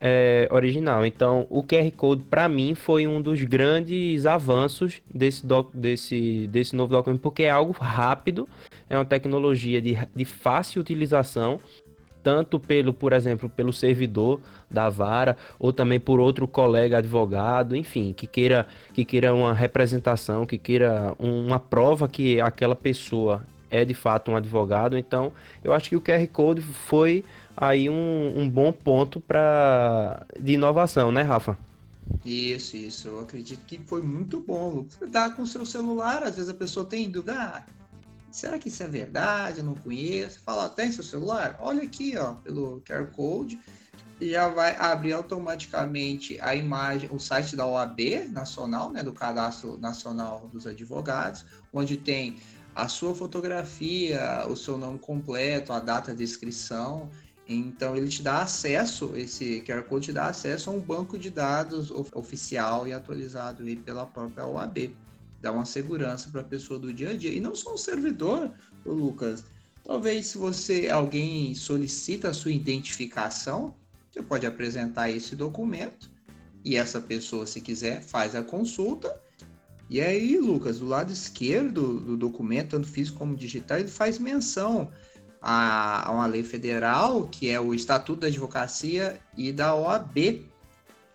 é, 0.00 0.48
original. 0.50 1.06
Então, 1.06 1.46
o 1.48 1.62
QR 1.62 1.90
Code, 1.92 2.22
para 2.24 2.48
mim, 2.48 2.74
foi 2.74 3.06
um 3.06 3.20
dos 3.20 3.42
grandes 3.42 4.26
avanços 4.26 5.00
desse, 5.12 5.46
doc, 5.46 5.70
desse, 5.74 6.46
desse 6.48 6.76
novo 6.76 6.92
documento, 6.92 7.20
porque 7.20 7.44
é 7.44 7.50
algo 7.50 7.72
rápido, 7.72 8.48
é 8.90 8.96
uma 8.96 9.04
tecnologia 9.04 9.80
de, 9.80 9.96
de 10.14 10.24
fácil 10.24 10.82
utilização, 10.82 11.60
tanto 12.22 12.60
pelo, 12.60 12.92
por 12.92 13.12
exemplo, 13.12 13.48
pelo 13.48 13.72
servidor 13.72 14.40
da 14.70 14.88
vara, 14.88 15.36
ou 15.58 15.72
também 15.72 15.98
por 15.98 16.20
outro 16.20 16.46
colega 16.46 16.98
advogado, 16.98 17.74
enfim, 17.74 18.12
que 18.12 18.26
queira, 18.26 18.66
que 18.92 19.04
queira 19.04 19.34
uma 19.34 19.52
representação, 19.52 20.46
que 20.46 20.56
queira 20.56 21.14
uma 21.18 21.58
prova 21.58 22.08
que 22.08 22.40
aquela 22.40 22.76
pessoa 22.76 23.44
é 23.72 23.84
de 23.84 23.94
fato 23.94 24.30
um 24.30 24.36
advogado. 24.36 24.96
Então, 24.96 25.32
eu 25.64 25.72
acho 25.72 25.88
que 25.88 25.96
o 25.96 26.00
QR 26.00 26.24
Code 26.28 26.60
foi 26.60 27.24
aí 27.56 27.88
um, 27.88 28.34
um 28.36 28.48
bom 28.48 28.70
ponto 28.70 29.18
para 29.18 30.24
de 30.38 30.52
inovação, 30.52 31.10
né, 31.10 31.22
Rafa? 31.22 31.58
Isso, 32.24 32.76
isso. 32.76 33.08
Eu 33.08 33.20
acredito 33.20 33.64
que 33.66 33.78
foi 33.78 34.02
muito 34.02 34.40
bom. 34.40 34.86
Dá 35.08 35.30
com 35.30 35.42
o 35.42 35.46
seu 35.46 35.64
celular, 35.64 36.22
às 36.22 36.36
vezes 36.36 36.50
a 36.50 36.54
pessoa 36.54 36.84
tem 36.84 37.10
dúvida. 37.10 37.34
Ah, 37.34 37.62
será 38.30 38.58
que 38.58 38.68
isso 38.68 38.82
é 38.82 38.88
verdade? 38.88 39.58
Eu 39.58 39.64
não 39.64 39.74
conheço. 39.74 40.40
Fala, 40.44 40.68
tem 40.68 40.92
seu 40.92 41.02
celular? 41.02 41.56
Olha 41.58 41.82
aqui, 41.82 42.14
ó, 42.18 42.34
pelo 42.34 42.82
QR 42.82 43.06
Code. 43.06 43.58
Já 44.20 44.48
vai 44.48 44.76
abrir 44.76 45.14
automaticamente 45.14 46.38
a 46.40 46.54
imagem, 46.54 47.08
o 47.10 47.18
site 47.18 47.56
da 47.56 47.66
OAB 47.66 48.28
Nacional, 48.30 48.92
né, 48.92 49.02
do 49.02 49.12
Cadastro 49.12 49.76
Nacional 49.78 50.48
dos 50.52 50.64
Advogados, 50.64 51.44
onde 51.72 51.96
tem 51.96 52.36
a 52.74 52.88
sua 52.88 53.14
fotografia, 53.14 54.44
o 54.48 54.56
seu 54.56 54.78
nome 54.78 54.98
completo, 54.98 55.72
a 55.72 55.80
data 55.80 56.14
de 56.14 56.24
inscrição. 56.24 57.10
Então 57.46 57.96
ele 57.96 58.08
te 58.08 58.22
dá 58.22 58.42
acesso, 58.42 59.12
esse 59.14 59.62
QR 59.62 59.82
Code 59.82 60.06
te 60.06 60.12
dá 60.12 60.26
acesso 60.26 60.70
a 60.70 60.72
um 60.72 60.80
banco 60.80 61.18
de 61.18 61.28
dados 61.28 61.90
oficial 61.90 62.86
e 62.86 62.92
atualizado 62.92 63.62
aí 63.62 63.76
pela 63.76 64.06
própria 64.06 64.46
OAB. 64.46 64.94
Dá 65.40 65.52
uma 65.52 65.64
segurança 65.64 66.30
para 66.30 66.40
a 66.40 66.44
pessoa 66.44 66.78
do 66.78 66.92
dia 66.92 67.10
a 67.10 67.16
dia. 67.16 67.32
E 67.32 67.40
não 67.40 67.54
só 67.54 67.74
um 67.74 67.76
servidor, 67.76 68.52
Lucas. 68.86 69.44
Talvez 69.84 70.28
se 70.28 70.38
você 70.38 70.88
alguém 70.88 71.54
solicita 71.54 72.28
a 72.28 72.34
sua 72.34 72.52
identificação, 72.52 73.74
você 74.10 74.22
pode 74.22 74.46
apresentar 74.46 75.10
esse 75.10 75.34
documento 75.34 76.10
e 76.64 76.76
essa 76.76 77.00
pessoa, 77.00 77.46
se 77.46 77.60
quiser, 77.60 78.02
faz 78.02 78.36
a 78.36 78.42
consulta 78.42 79.20
E 79.92 80.00
aí, 80.00 80.38
Lucas, 80.38 80.78
do 80.78 80.86
lado 80.86 81.12
esquerdo 81.12 82.00
do 82.00 82.16
documento, 82.16 82.70
tanto 82.70 82.88
físico 82.88 83.18
como 83.18 83.36
digital, 83.36 83.78
ele 83.78 83.88
faz 83.88 84.18
menção 84.18 84.88
a, 85.38 86.08
a 86.08 86.12
uma 86.12 86.24
lei 86.24 86.42
federal, 86.42 87.28
que 87.30 87.50
é 87.50 87.60
o 87.60 87.74
Estatuto 87.74 88.22
da 88.22 88.28
Advocacia 88.28 89.20
e 89.36 89.52
da 89.52 89.74
OAB. 89.74 90.46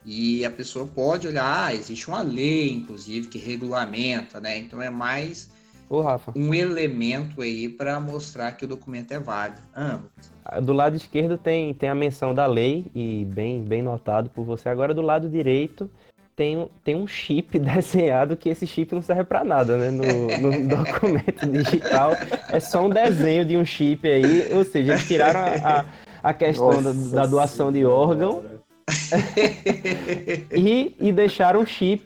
E 0.05 0.45
a 0.45 0.51
pessoa 0.51 0.85
pode 0.85 1.27
olhar, 1.27 1.65
ah, 1.65 1.73
existe 1.73 2.07
uma 2.07 2.21
lei, 2.21 2.71
inclusive, 2.71 3.27
que 3.27 3.39
regulamenta, 3.39 4.39
né? 4.39 4.59
Então 4.59 4.79
é 4.79 4.91
mais 4.91 5.49
Ô, 5.89 6.01
Rafa. 6.01 6.31
um 6.35 6.53
elemento 6.53 7.41
aí 7.41 7.67
para 7.67 7.99
mostrar 7.99 8.51
que 8.51 8.65
o 8.65 8.67
documento 8.67 9.11
é 9.11 9.19
válido. 9.19 9.59
Ah, 9.73 10.59
Do 10.61 10.71
lado 10.71 10.95
esquerdo 10.95 11.35
tem, 11.35 11.73
tem 11.73 11.89
a 11.89 11.95
menção 11.95 12.31
da 12.31 12.45
lei, 12.45 12.85
e 12.93 13.25
bem, 13.25 13.63
bem 13.63 13.81
notado 13.81 14.29
por 14.29 14.45
você. 14.45 14.69
Agora, 14.69 14.93
do 14.93 15.01
lado 15.01 15.27
direito, 15.27 15.89
tem, 16.37 16.55
um- 16.55 16.69
tem 16.83 16.95
um 16.95 17.07
chip 17.07 17.57
desenhado 17.59 18.37
que 18.37 18.47
esse 18.47 18.65
chip 18.67 18.93
não 18.93 19.01
serve 19.01 19.23
para 19.25 19.43
nada, 19.43 19.75
né? 19.75 19.89
No, 19.89 20.05
no 20.37 20.67
documento 20.69 21.45
digital 21.47 22.11
é 22.49 22.59
só 22.59 22.85
um 22.85 22.89
desenho 22.89 23.43
de 23.43 23.57
um 23.57 23.65
chip 23.65 24.07
aí, 24.07 24.47
ou 24.53 24.63
seja, 24.63 24.93
eles 24.93 25.07
tiraram 25.07 25.39
a, 25.39 25.79
a, 25.79 25.85
a 26.29 26.33
questão 26.33 26.81
da, 26.81 26.91
da 26.93 27.25
doação 27.25 27.71
de 27.73 27.83
órgão 27.83 28.43
e, 30.55 30.95
e 30.99 31.11
deixaram 31.11 31.61
um 31.61 31.65
chip 31.65 32.05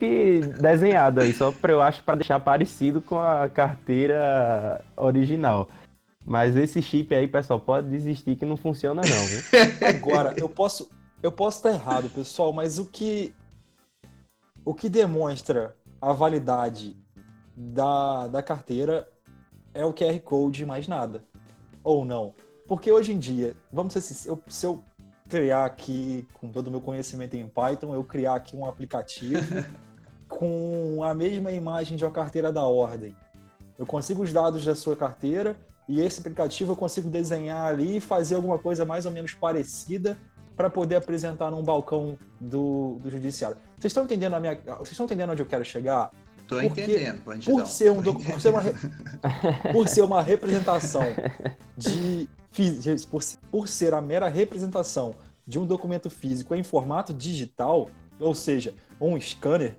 desenhado 0.59 1.19
aí, 1.21 1.33
só 1.33 1.51
para 1.51 1.73
eu 1.73 1.81
acho 1.81 2.01
para 2.03 2.15
deixar 2.15 2.39
parecido 2.39 3.01
com 3.01 3.19
a 3.19 3.49
carteira 3.49 4.81
original. 4.95 5.67
Mas 6.25 6.55
esse 6.55 6.81
chip 6.81 7.13
aí, 7.13 7.27
pessoal, 7.27 7.59
pode 7.59 7.89
desistir 7.89 8.35
que 8.35 8.45
não 8.45 8.55
funciona 8.55 9.01
não, 9.01 9.25
viu? 9.25 9.41
Agora, 9.87 10.33
eu 10.37 10.47
posso 10.47 10.89
eu 11.21 11.31
posso 11.31 11.57
estar 11.57 11.71
errado, 11.71 12.09
pessoal, 12.09 12.51
mas 12.53 12.79
o 12.79 12.85
que 12.85 13.33
o 14.65 14.73
que 14.73 14.89
demonstra 14.89 15.75
a 15.99 16.13
validade 16.13 16.97
da, 17.55 18.27
da 18.27 18.43
carteira 18.43 19.07
é 19.73 19.85
o 19.85 19.93
QR 19.93 20.19
Code 20.21 20.63
e 20.63 20.65
mais 20.65 20.87
nada. 20.87 21.23
Ou 21.83 22.05
não? 22.05 22.33
Porque 22.67 22.91
hoje 22.91 23.11
em 23.13 23.19
dia, 23.19 23.55
vamos 23.71 23.93
ser 23.93 24.01
sinceros, 24.01 24.37
eu- 24.37 24.43
se 24.51 24.65
eu 24.65 24.83
criar 25.27 25.65
aqui, 25.65 26.27
com 26.33 26.49
todo 26.51 26.67
o 26.67 26.71
meu 26.71 26.81
conhecimento 26.81 27.35
em 27.35 27.47
Python, 27.47 27.93
eu 27.93 28.03
criar 28.03 28.35
aqui 28.35 28.55
um 28.55 28.65
aplicativo 28.65 29.41
com 30.27 31.03
a 31.03 31.13
mesma 31.13 31.51
imagem 31.51 31.97
de 31.97 32.03
uma 32.05 32.11
carteira 32.11 32.51
da 32.51 32.63
ordem. 32.65 33.15
Eu 33.77 33.85
consigo 33.85 34.21
os 34.23 34.31
dados 34.31 34.63
da 34.65 34.75
sua 34.75 34.95
carteira 34.95 35.55
e 35.87 36.01
esse 36.01 36.19
aplicativo 36.19 36.73
eu 36.73 36.75
consigo 36.75 37.09
desenhar 37.09 37.65
ali 37.65 37.97
e 37.97 38.01
fazer 38.01 38.35
alguma 38.35 38.59
coisa 38.59 38.85
mais 38.85 39.05
ou 39.05 39.11
menos 39.11 39.33
parecida 39.33 40.17
para 40.55 40.69
poder 40.69 40.95
apresentar 40.95 41.49
num 41.51 41.63
balcão 41.63 42.17
do, 42.39 42.97
do 43.01 43.09
judiciário. 43.09 43.57
Vocês 43.77 43.91
estão 43.91 44.03
entendendo 44.03 44.33
a 44.35 44.39
minha, 44.39 44.55
vocês 44.55 44.91
estão 44.91 45.05
entendendo 45.05 45.31
onde 45.31 45.41
eu 45.41 45.45
quero 45.45 45.63
chegar? 45.65 46.11
Porque 46.47 46.81
entendendo, 46.81 47.23
bandidão. 47.23 47.55
Por 47.55 47.67
ser, 47.67 47.91
um, 47.91 48.01
por, 48.03 48.41
ser 48.41 48.49
uma, 48.49 48.61
por 49.71 49.87
ser 49.87 50.01
uma 50.01 50.21
representação 50.21 51.03
de. 51.77 52.29
Por, 53.09 53.23
por 53.49 53.67
ser 53.69 53.93
a 53.93 54.01
mera 54.01 54.27
representação 54.27 55.15
de 55.47 55.57
um 55.57 55.65
documento 55.65 56.09
físico 56.09 56.53
em 56.53 56.63
formato 56.63 57.13
digital, 57.13 57.89
ou 58.19 58.35
seja, 58.35 58.73
um 58.99 59.19
scanner, 59.19 59.77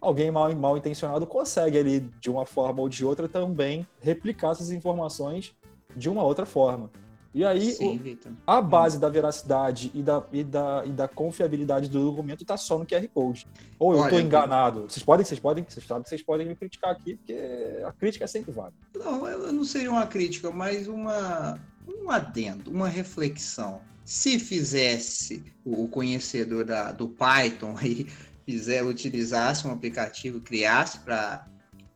alguém 0.00 0.30
mal, 0.30 0.54
mal 0.54 0.76
intencionado 0.76 1.26
consegue 1.26 1.78
ali, 1.78 2.00
de 2.20 2.30
uma 2.30 2.44
forma 2.44 2.82
ou 2.82 2.88
de 2.88 3.04
outra, 3.04 3.26
também 3.26 3.86
replicar 4.00 4.52
essas 4.52 4.70
informações 4.70 5.54
de 5.96 6.08
uma 6.10 6.22
outra 6.22 6.44
forma. 6.44 6.90
E 7.32 7.44
aí, 7.44 7.72
Sim, 7.72 7.96
o- 7.96 8.36
a 8.44 8.60
base 8.60 8.98
da 8.98 9.08
veracidade 9.08 9.90
e 9.94 10.02
da, 10.02 10.24
e 10.32 10.42
da, 10.42 10.82
e 10.84 10.90
da 10.90 11.06
confiabilidade 11.06 11.88
do 11.88 12.10
documento 12.10 12.42
está 12.42 12.56
só 12.56 12.76
no 12.76 12.84
QR 12.84 13.06
Code. 13.08 13.46
Ou 13.78 13.94
eu 13.94 14.04
estou 14.04 14.18
enganado. 14.20 14.82
Vocês 14.88 15.04
podem, 15.04 15.24
vocês 15.24 15.38
podem, 15.38 15.64
vocês 15.68 15.86
sabem 15.86 16.02
que 16.02 16.08
vocês 16.08 16.22
podem 16.22 16.48
me 16.48 16.56
criticar 16.56 16.90
aqui, 16.90 17.16
porque 17.16 17.38
a 17.84 17.92
crítica 17.92 18.24
é 18.24 18.28
sempre 18.28 18.50
válida. 18.50 18.76
Não, 18.96 19.26
eu 19.28 19.52
não 19.52 19.64
seria 19.64 19.90
uma 19.90 20.06
crítica, 20.06 20.50
mas 20.50 20.88
uma, 20.88 21.56
um 21.86 22.10
adendo, 22.10 22.70
uma 22.70 22.88
reflexão. 22.88 23.80
Se 24.04 24.40
fizesse 24.40 25.44
o 25.64 25.86
conhecedor 25.86 26.64
da, 26.64 26.90
do 26.90 27.08
Python 27.08 27.76
e 27.84 28.08
fizer, 28.44 28.82
utilizasse 28.82 29.68
um 29.68 29.70
aplicativo, 29.70 30.40
criasse 30.40 30.98
para 30.98 31.46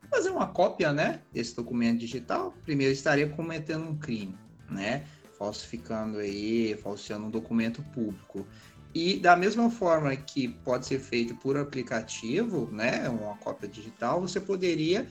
fazer 0.08 0.30
uma 0.30 0.46
cópia, 0.46 0.92
né, 0.92 1.20
desse 1.32 1.56
documento 1.56 1.98
digital, 1.98 2.54
primeiro 2.64 2.92
estaria 2.92 3.28
cometendo 3.28 3.84
um 3.88 3.96
crime, 3.98 4.38
né, 4.70 5.04
falsificando 5.44 6.18
aí, 6.18 6.74
falseando 6.82 7.26
um 7.26 7.30
documento 7.30 7.82
público. 7.94 8.46
E 8.94 9.18
da 9.18 9.36
mesma 9.36 9.68
forma 9.70 10.14
que 10.16 10.48
pode 10.48 10.86
ser 10.86 10.98
feito 10.98 11.34
por 11.34 11.56
aplicativo, 11.56 12.68
né, 12.72 13.08
uma 13.08 13.36
cópia 13.36 13.68
digital, 13.68 14.20
você 14.20 14.40
poderia 14.40 15.06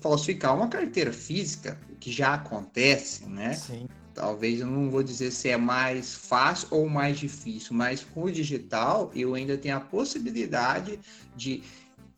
falsificar 0.00 0.54
uma 0.54 0.68
carteira 0.68 1.12
física, 1.12 1.80
o 1.90 1.96
que 1.96 2.12
já 2.12 2.34
acontece, 2.34 3.26
né? 3.26 3.54
Sim. 3.54 3.88
Talvez 4.12 4.60
eu 4.60 4.66
não 4.66 4.90
vou 4.90 5.02
dizer 5.02 5.30
se 5.30 5.48
é 5.48 5.56
mais 5.56 6.14
fácil 6.14 6.68
ou 6.72 6.88
mais 6.88 7.18
difícil, 7.18 7.74
mas 7.74 8.04
com 8.04 8.24
o 8.24 8.32
digital 8.32 9.10
eu 9.14 9.34
ainda 9.34 9.56
tenho 9.56 9.76
a 9.76 9.80
possibilidade 9.80 10.98
de 11.36 11.62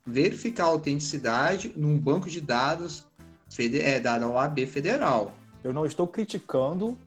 verificar 0.05 0.65
a 0.65 0.69
autenticidade 0.69 1.73
num 1.77 1.99
banco 1.99 2.29
de 2.29 2.41
dados 2.41 3.05
é, 3.59 4.01
da 4.01 4.27
OAB 4.27 4.67
federal. 4.67 5.35
Eu 5.63 5.75
não 5.75 5.85
estou 5.85 6.09
criticando 6.09 6.99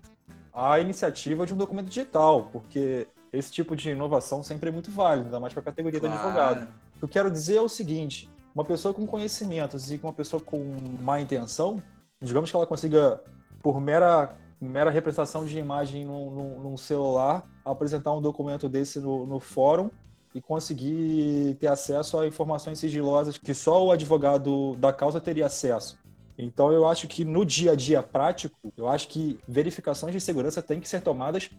a 0.53 0.79
iniciativa 0.79 1.45
de 1.45 1.53
um 1.53 1.57
documento 1.57 1.87
digital, 1.87 2.49
porque 2.51 3.07
esse 3.31 3.51
tipo 3.51 3.75
de 3.75 3.89
inovação 3.89 4.43
sempre 4.43 4.69
é 4.69 4.71
muito 4.71 4.91
válido, 4.91 5.25
ainda 5.27 5.39
mais 5.39 5.53
para 5.53 5.61
a 5.61 5.65
categoria 5.65 5.99
do 5.99 6.07
advogado. 6.07 6.67
O 6.95 6.99
que 6.99 7.03
eu 7.05 7.09
quero 7.09 7.31
dizer 7.31 7.55
é 7.57 7.61
o 7.61 7.69
seguinte: 7.69 8.29
uma 8.53 8.63
pessoa 8.63 8.93
com 8.93 9.05
conhecimentos 9.07 9.91
e 9.91 9.99
uma 10.01 10.13
pessoa 10.13 10.41
com 10.41 10.63
má 11.01 11.19
intenção, 11.19 11.81
digamos 12.21 12.49
que 12.51 12.55
ela 12.55 12.67
consiga, 12.67 13.21
por 13.61 13.81
mera, 13.81 14.35
mera 14.61 14.91
representação 14.91 15.45
de 15.45 15.57
imagem 15.57 16.05
num, 16.05 16.29
num- 16.29 16.59
num 16.61 16.77
celular, 16.77 17.43
apresentar 17.65 18.11
um 18.13 18.21
documento 18.21 18.69
desse 18.69 18.99
no, 18.99 19.25
no 19.25 19.39
fórum 19.39 19.89
e 20.35 20.41
conseguir 20.41 21.55
ter 21.59 21.67
acesso 21.67 22.17
a 22.19 22.25
informações 22.27 22.79
sigilosas 22.79 23.37
que 23.37 23.53
só 23.53 23.83
o 23.85 23.91
advogado 23.91 24.75
da 24.77 24.91
causa 24.91 25.19
teria 25.21 25.45
acesso. 25.45 25.97
Então 26.37 26.71
eu 26.71 26.87
acho 26.87 27.07
que 27.07 27.23
no 27.23 27.45
dia 27.45 27.71
a 27.73 27.75
dia 27.75 28.01
prático, 28.01 28.57
eu 28.75 28.87
acho 28.87 29.07
que 29.07 29.39
verificações 29.47 30.13
de 30.13 30.19
segurança 30.21 30.61
têm 30.61 30.79
que 30.79 30.89
ser 30.89 31.01
tomadas 31.01 31.49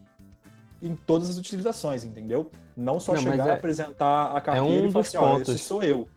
em 0.82 0.94
todas 0.96 1.30
as 1.30 1.38
utilizações, 1.38 2.04
entendeu? 2.04 2.50
Não 2.76 2.98
só 2.98 3.14
Não, 3.14 3.22
chegar 3.22 3.46
é- 3.46 3.50
e 3.50 3.52
apresentar 3.52 4.36
a 4.36 4.40
carteira 4.40 4.82
um 4.86 4.88
e 4.88 4.92
falar 4.92 5.02
assim, 5.02 5.16
ó, 5.16 5.32
pontos. 5.38 5.54
esse 5.54 5.64
sou 5.64 5.82
eu. 5.82 6.08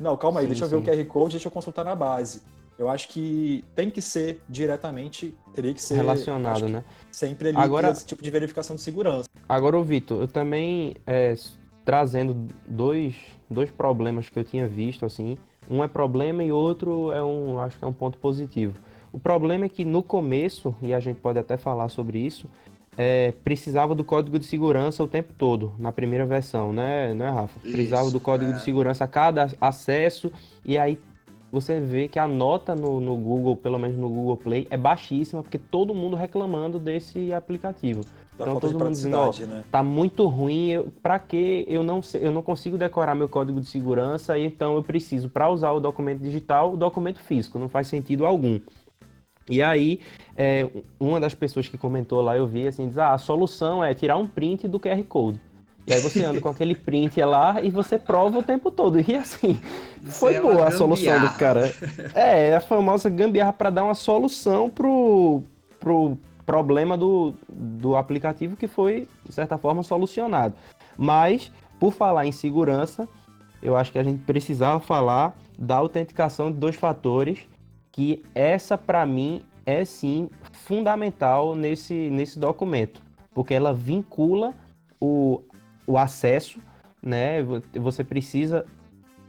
Não, 0.00 0.16
calma 0.16 0.40
aí, 0.40 0.46
Sim, 0.46 0.50
deixa 0.52 0.64
eu 0.64 0.68
ver 0.70 0.76
sim. 0.76 0.82
o 0.82 0.84
QR 0.86 1.04
Code, 1.06 1.32
deixa 1.32 1.48
eu 1.48 1.52
consultar 1.52 1.84
na 1.84 1.94
base. 1.94 2.42
Eu 2.78 2.88
acho 2.88 3.08
que 3.08 3.62
tem 3.74 3.90
que 3.90 4.00
ser 4.00 4.40
diretamente, 4.48 5.36
teria 5.54 5.74
que 5.74 5.82
ser 5.82 5.96
Relacionado, 5.96 6.64
que 6.64 6.72
né? 6.72 6.84
sempre 7.12 7.48
ali 7.50 7.58
Agora- 7.58 7.90
esse 7.90 8.06
tipo 8.06 8.22
de 8.22 8.30
verificação 8.30 8.74
de 8.74 8.80
segurança. 8.80 9.28
Agora, 9.46 9.76
ô 9.78 9.84
Vitor, 9.84 10.22
eu 10.22 10.26
também 10.28 10.94
é, 11.06 11.34
trazendo 11.90 12.46
dois, 12.68 13.16
dois 13.50 13.68
problemas 13.68 14.28
que 14.28 14.38
eu 14.38 14.44
tinha 14.44 14.68
visto, 14.68 15.04
assim. 15.04 15.36
Um 15.68 15.82
é 15.82 15.88
problema 15.88 16.44
e 16.44 16.52
outro 16.52 17.10
é 17.10 17.20
um, 17.20 17.58
acho 17.58 17.80
que 17.80 17.84
é 17.84 17.88
um 17.88 17.92
ponto 17.92 18.16
positivo. 18.16 18.78
O 19.12 19.18
problema 19.18 19.64
é 19.64 19.68
que 19.68 19.84
no 19.84 20.00
começo, 20.00 20.72
e 20.80 20.94
a 20.94 21.00
gente 21.00 21.18
pode 21.18 21.40
até 21.40 21.56
falar 21.56 21.88
sobre 21.88 22.20
isso, 22.20 22.48
é, 22.96 23.32
precisava 23.42 23.92
do 23.92 24.04
código 24.04 24.38
de 24.38 24.46
segurança 24.46 25.02
o 25.02 25.08
tempo 25.08 25.32
todo, 25.36 25.72
na 25.80 25.90
primeira 25.90 26.24
versão, 26.24 26.72
né, 26.72 27.12
né 27.12 27.28
Rafa? 27.28 27.58
Precisava 27.58 28.04
Isso, 28.04 28.12
do 28.12 28.20
código 28.20 28.52
é. 28.52 28.54
de 28.54 28.62
segurança 28.62 29.02
a 29.02 29.08
cada 29.08 29.48
acesso, 29.60 30.30
e 30.64 30.78
aí 30.78 30.96
você 31.50 31.80
vê 31.80 32.06
que 32.06 32.20
a 32.20 32.28
nota 32.28 32.76
no, 32.76 33.00
no 33.00 33.16
Google, 33.16 33.56
pelo 33.56 33.80
menos 33.80 33.96
no 33.96 34.08
Google 34.08 34.36
Play, 34.36 34.68
é 34.70 34.76
baixíssima, 34.76 35.42
porque 35.42 35.58
todo 35.58 35.92
mundo 35.92 36.14
reclamando 36.14 36.78
desse 36.78 37.32
aplicativo 37.32 38.02
Então, 38.40 38.60
todo 38.60 38.78
mundo 38.78 38.90
dizendo, 38.90 39.46
né? 39.46 39.64
tá 39.70 39.82
muito 39.82 40.26
ruim, 40.26 40.70
eu, 40.70 40.88
para 41.02 41.18
que 41.18 41.64
eu 41.68 41.82
não 41.82 42.02
sei, 42.02 42.26
eu 42.26 42.32
não 42.32 42.42
consigo 42.42 42.78
decorar 42.78 43.14
meu 43.14 43.28
código 43.28 43.60
de 43.60 43.66
segurança, 43.66 44.38
então 44.38 44.74
eu 44.74 44.82
preciso 44.82 45.28
para 45.28 45.48
usar 45.50 45.72
o 45.72 45.80
documento 45.80 46.20
digital, 46.20 46.72
o 46.72 46.76
documento 46.76 47.20
físico, 47.20 47.58
não 47.58 47.68
faz 47.68 47.88
sentido 47.88 48.24
algum. 48.24 48.60
E 49.48 49.62
aí, 49.62 50.00
é, 50.36 50.68
uma 50.98 51.18
das 51.18 51.34
pessoas 51.34 51.68
que 51.68 51.76
comentou 51.76 52.20
lá, 52.20 52.36
eu 52.36 52.46
vi 52.46 52.68
assim, 52.68 52.88
diz, 52.88 52.98
ah, 52.98 53.12
a 53.12 53.18
solução 53.18 53.84
é 53.84 53.94
tirar 53.94 54.16
um 54.16 54.26
print 54.26 54.68
do 54.68 54.78
QR 54.78 55.02
Code. 55.04 55.40
E 55.86 55.92
aí 55.92 56.00
você 56.00 56.24
anda 56.24 56.40
com 56.40 56.48
aquele 56.48 56.74
print 56.74 57.20
lá 57.22 57.60
e 57.60 57.68
você 57.68 57.98
prova 57.98 58.38
o 58.38 58.42
tempo 58.42 58.70
todo. 58.70 59.00
E 59.00 59.16
assim, 59.16 59.60
Isso 60.02 60.20
foi 60.20 60.34
é 60.34 60.40
boa 60.40 60.68
a 60.68 60.70
solução 60.70 61.20
do 61.20 61.30
cara. 61.30 61.74
É, 62.14 62.54
a 62.54 62.60
famosa 62.60 63.10
gambiarra 63.10 63.52
para 63.52 63.70
dar 63.70 63.84
uma 63.84 63.94
solução 63.94 64.70
pro, 64.70 65.42
pro 65.80 66.16
problema 66.50 66.98
do, 66.98 67.32
do 67.48 67.94
aplicativo 67.94 68.56
que 68.56 68.66
foi, 68.66 69.06
de 69.24 69.32
certa 69.32 69.56
forma, 69.56 69.84
solucionado. 69.84 70.54
Mas, 70.98 71.52
por 71.78 71.92
falar 71.92 72.26
em 72.26 72.32
segurança, 72.32 73.08
eu 73.62 73.76
acho 73.76 73.92
que 73.92 73.98
a 73.98 74.02
gente 74.02 74.22
precisava 74.24 74.80
falar 74.80 75.36
da 75.56 75.76
autenticação 75.76 76.50
de 76.50 76.58
dois 76.58 76.74
fatores, 76.74 77.38
que 77.92 78.22
essa, 78.34 78.76
para 78.76 79.06
mim, 79.06 79.42
é 79.64 79.84
sim 79.84 80.28
fundamental 80.52 81.54
nesse, 81.54 82.10
nesse 82.10 82.38
documento, 82.38 83.00
porque 83.32 83.54
ela 83.54 83.72
vincula 83.72 84.52
o, 85.00 85.42
o 85.86 85.96
acesso, 85.96 86.58
né? 87.00 87.42
Você 87.74 88.02
precisa 88.02 88.66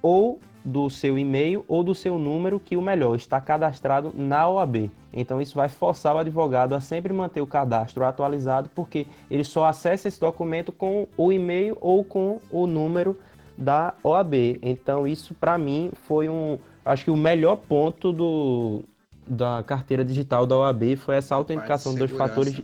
ou 0.02 0.40
do 0.66 0.90
seu 0.90 1.20
e-mail 1.20 1.64
ou 1.68 1.84
do 1.84 1.94
seu 1.94 2.18
número, 2.18 2.60
que 2.60 2.76
o 2.76 2.82
melhor 2.82 3.16
está 3.16 3.40
cadastrado 3.40 4.12
na 4.16 4.48
OAB. 4.48 4.90
Então 5.14 5.42
isso 5.42 5.56
vai 5.56 5.68
forçar 5.70 6.16
o 6.16 6.20
advogado 6.20 6.74
a 6.74 6.80
sempre 6.80 7.14
manter 7.14 7.42
o 7.42 7.48
cadastro 7.48 8.06
atualizado, 8.06 8.70
porque 8.74 9.08
ele 9.30 9.44
só 9.44 9.66
acessa 9.66 10.08
esse 10.08 10.20
documento 10.20 10.72
com 10.72 11.08
o 11.18 11.32
e-mail 11.32 11.78
ou 11.82 12.04
com 12.04 12.40
o 12.50 12.66
número 12.66 13.18
da 13.58 13.94
OAB. 14.04 14.60
Então 14.62 15.08
isso 15.08 15.34
para 15.34 15.58
mim 15.58 15.92
foi 16.08 16.30
um, 16.30 16.58
acho 16.86 17.06
que 17.06 17.12
o 17.12 17.18
melhor 17.18 17.58
ponto 17.58 18.12
do, 18.12 18.84
da 19.28 19.64
carteira 19.64 20.04
digital 20.04 20.46
da 20.46 20.58
OAB 20.58 20.96
foi 20.98 21.16
essa 21.16 21.36
autenticação 21.36 21.94
dos 21.94 22.12
fatores 22.12 22.62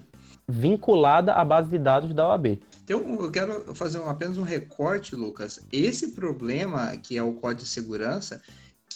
vinculada 0.48 1.34
à 1.34 1.44
base 1.44 1.70
de 1.70 1.78
dados 1.78 2.14
da 2.14 2.30
OAB. 2.30 2.60
Então, 2.84 3.02
eu 3.22 3.30
quero 3.30 3.76
fazer 3.76 4.02
apenas 4.04 4.38
um 4.38 4.44
recorte, 4.44 5.14
Lucas. 5.14 5.60
Esse 5.74 6.12
problema, 6.12 6.96
que 6.96 7.18
é 7.18 7.24
o 7.24 7.34
código 7.34 7.64
de 7.64 7.68
segurança, 7.68 8.42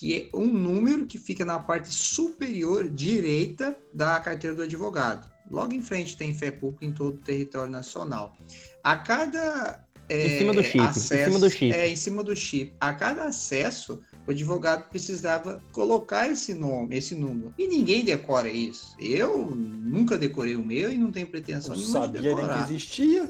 que 0.02 0.32
é 0.34 0.36
um 0.36 0.48
número 0.48 1.06
que 1.06 1.20
fica 1.20 1.46
na 1.46 1.60
parte 1.60 1.94
superior 1.94 2.90
direita 2.90 3.78
da 3.94 4.20
carteira 4.20 4.56
do 4.56 4.64
advogado. 4.64 5.30
Logo 5.48 5.76
em 5.76 5.82
frente 5.84 6.18
tem 6.18 6.34
fé 6.34 6.50
pública 6.50 6.84
em 6.88 6.92
todo 6.92 7.18
o 7.18 7.20
território 7.20 7.72
nacional. 7.72 8.36
A 8.84 8.98
cada 8.98 9.86
é, 10.10 10.26
em 10.26 10.40
cima 10.40 10.54
do 10.54 10.64
chip, 10.64 10.80
acesso, 10.80 11.14
em 11.14 11.26
cima 11.26 11.40
do 11.40 11.50
chip. 11.52 11.72
É, 11.72 11.88
em 11.88 11.96
cima 11.96 12.24
do 12.24 12.36
chip. 12.36 12.74
A 12.80 12.94
cada 12.96 13.26
acesso, 13.26 14.02
o 14.26 14.32
advogado 14.32 14.90
precisava 14.90 15.62
colocar 15.72 16.28
esse 16.28 16.56
nome, 16.56 16.98
esse 16.98 17.14
número. 17.14 17.54
E 17.56 17.68
ninguém 17.68 18.04
decora 18.04 18.50
isso. 18.50 18.96
Eu 19.00 19.56
nunca 19.56 20.18
decorei 20.18 20.56
o 20.56 20.66
meu 20.66 20.92
e 20.92 20.98
não 20.98 21.12
tenho 21.12 21.28
pretensão 21.28 21.76
de 21.76 21.82
decorar. 21.84 22.08
sabia 22.08 22.32
nem 22.32 22.48
que 22.48 22.74
existia. 22.74 23.30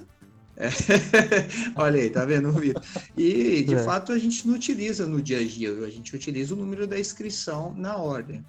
É. 0.62 0.70
Olha 1.75 2.00
aí, 2.00 2.10
tá 2.12 2.24
vendo, 2.24 2.51
Vitor? 2.51 2.84
E, 3.18 3.63
de 3.63 3.74
é. 3.74 3.84
fato, 3.84 4.12
a 4.12 4.20
gente 4.20 4.48
não 4.48 4.53
utiliza 4.53 5.08
no 5.08 5.20
dia 5.20 5.39
a 5.39 5.44
dia, 5.44 5.72
a 5.72 5.89
gente 5.89 6.15
utiliza 6.15 6.53
o 6.53 6.58
número 6.58 6.86
da 6.86 7.00
inscrição 7.00 7.74
na 7.75 7.98
ordem. 7.98 8.46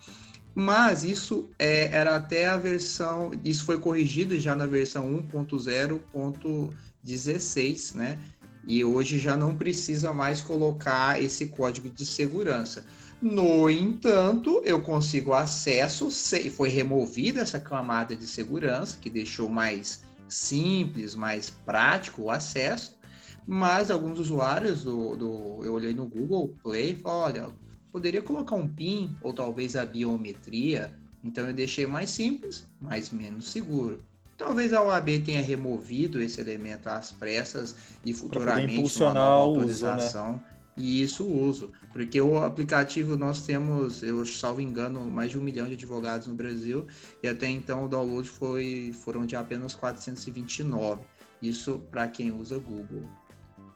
Mas 0.55 1.03
isso 1.03 1.49
é, 1.59 1.87
era 1.87 2.17
até 2.17 2.47
a 2.47 2.59
versão, 2.59 3.31
isso 3.43 3.65
foi 3.65 3.79
corrigido 3.79 4.39
já 4.39 4.55
na 4.55 4.67
versão 4.67 5.11
1.0.16, 5.33 7.95
né? 7.95 8.19
E 8.69 8.85
hoje 8.85 9.19
já 9.19 9.35
não 9.35 9.57
precisa 9.57 10.13
mais 10.13 10.43
colocar 10.43 11.19
esse 11.21 11.47
código 11.47 11.89
de 11.89 12.05
segurança. 12.05 12.85
No 13.23 13.71
entanto, 13.71 14.61
eu 14.65 14.83
consigo 14.83 15.33
acesso, 15.33 16.11
foi 16.51 16.69
removida 16.69 17.41
essa 17.41 17.59
camada 17.59 18.15
de 18.15 18.27
segurança, 18.27 18.99
que 19.01 19.09
deixou 19.09 19.49
mais 19.49 20.03
simples, 20.29 21.15
mais 21.15 21.51
prático 21.51 22.23
o 22.23 22.31
acesso, 22.31 22.99
mas 23.47 23.91
alguns 23.91 24.19
usuários 24.19 24.85
do, 24.85 25.17
do 25.17 25.65
eu 25.65 25.75
olhei 25.75 25.93
no 25.93 26.07
Google 26.07 26.55
Play, 26.63 27.01
olha, 27.05 27.49
poderia 27.91 28.23
colocar 28.23 28.57
um 28.57 28.69
PIN 28.69 29.17
ou 29.21 29.33
talvez 29.33 29.77
a 29.77 29.85
biometria, 29.85 30.93
então 31.23 31.47
eu 31.47 31.53
deixei 31.53 31.87
mais 31.87 32.11
simples, 32.11 32.67
mas 32.81 33.11
menos 33.11 33.51
seguro. 33.51 34.03
Talvez 34.37 34.73
a 34.73 34.83
OAB 34.83 35.21
tenha 35.25 35.43
removido 35.43 36.21
esse 36.21 36.41
elemento 36.41 36.89
às 36.89 37.13
pressas 37.13 37.77
e 38.05 38.13
futuramente 38.13 38.75
impulsionar 38.75 39.45
uma 39.45 39.53
atualização. 39.53 40.31
Uso, 40.31 40.43
né? 40.43 40.52
E 40.77 41.03
isso 41.03 41.27
uso, 41.27 41.71
porque 41.93 42.21
o 42.21 42.43
aplicativo 42.43 43.17
nós 43.17 43.45
temos, 43.45 44.03
eu 44.03 44.25
salvo 44.25 44.61
engano, 44.61 45.05
mais 45.05 45.31
de 45.31 45.39
um 45.39 45.43
milhão 45.43 45.67
de 45.67 45.75
advogados 45.75 46.27
no 46.27 46.35
Brasil 46.35 46.87
e 47.23 47.29
até 47.29 47.47
então 47.47 47.85
o 47.85 47.89
download 47.89 48.27
foi, 48.27 48.93
foram 49.05 49.27
de 49.27 49.37
apenas 49.37 49.75
429. 49.75 51.03
Isso 51.43 51.79
para 51.91 52.09
quem 52.09 52.33
usa 52.33 52.59
Google. 52.59 53.03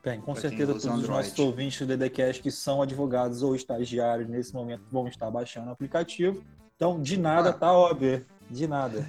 Bem, 0.02 0.20
com 0.20 0.34
certeza 0.36 0.68
todos 0.68 0.86
Android. 0.86 1.02
os 1.02 1.08
nossos 1.08 1.38
ouvintes 1.38 1.78
do 1.80 1.96
DDCast 1.96 2.40
que 2.40 2.50
são 2.50 2.80
advogados 2.80 3.42
ou 3.42 3.56
estagiários 3.56 4.28
nesse 4.28 4.54
momento 4.54 4.84
vão 4.90 5.08
estar 5.08 5.30
baixando 5.30 5.68
o 5.68 5.72
aplicativo. 5.72 6.42
Então, 6.76 7.02
de 7.02 7.18
nada 7.18 7.50
ah. 7.50 7.52
tá 7.52 7.76
OAB. 7.76 8.24
De 8.48 8.68
nada. 8.68 9.04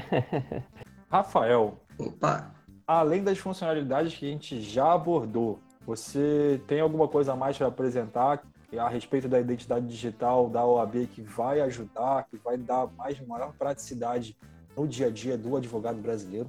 Rafael. 1.10 1.80
Opa. 1.98 2.54
Além 2.86 3.24
das 3.24 3.38
funcionalidades 3.38 4.14
que 4.14 4.26
a 4.26 4.28
gente 4.28 4.62
já 4.62 4.92
abordou, 4.92 5.60
você 5.90 6.60
tem 6.68 6.78
alguma 6.78 7.08
coisa 7.08 7.32
a 7.32 7.36
mais 7.36 7.58
para 7.58 7.66
apresentar 7.66 8.40
a 8.78 8.88
respeito 8.88 9.28
da 9.28 9.40
identidade 9.40 9.88
digital 9.88 10.48
da 10.48 10.64
OAB 10.64 11.08
que 11.12 11.20
vai 11.20 11.60
ajudar, 11.62 12.28
que 12.30 12.36
vai 12.36 12.56
dar 12.56 12.86
mais 12.96 13.18
maior 13.26 13.52
praticidade 13.58 14.36
no 14.76 14.86
dia 14.86 15.08
a 15.08 15.10
dia 15.10 15.36
do 15.36 15.56
advogado 15.56 16.00
brasileiro? 16.00 16.48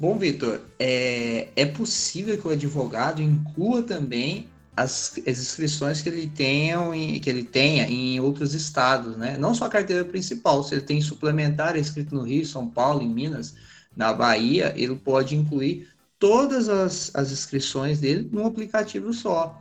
Bom, 0.00 0.18
Vitor, 0.18 0.60
é, 0.80 1.50
é 1.54 1.64
possível 1.64 2.36
que 2.36 2.48
o 2.48 2.50
advogado 2.50 3.22
inclua 3.22 3.84
também 3.84 4.48
as, 4.76 5.16
as 5.18 5.38
inscrições 5.38 6.02
que 6.02 6.08
ele, 6.08 6.26
tenha 6.26 6.80
que 7.22 7.30
ele 7.30 7.44
tenha 7.44 7.86
em 7.86 8.18
outros 8.18 8.52
estados, 8.52 9.16
né? 9.16 9.36
Não 9.38 9.54
só 9.54 9.66
a 9.66 9.70
carteira 9.70 10.04
principal, 10.04 10.64
se 10.64 10.74
ele 10.74 10.82
tem 10.82 11.00
suplementar 11.00 11.76
escrito 11.76 12.16
no 12.16 12.22
Rio, 12.22 12.44
São 12.44 12.68
Paulo, 12.68 13.00
em 13.00 13.08
Minas, 13.08 13.54
na 13.96 14.12
Bahia, 14.12 14.74
ele 14.76 14.96
pode 14.96 15.36
incluir 15.36 15.86
todas 16.20 16.68
as, 16.68 17.10
as 17.14 17.32
inscrições 17.32 17.98
dele 17.98 18.28
num 18.30 18.46
aplicativo 18.46 19.12
só. 19.12 19.60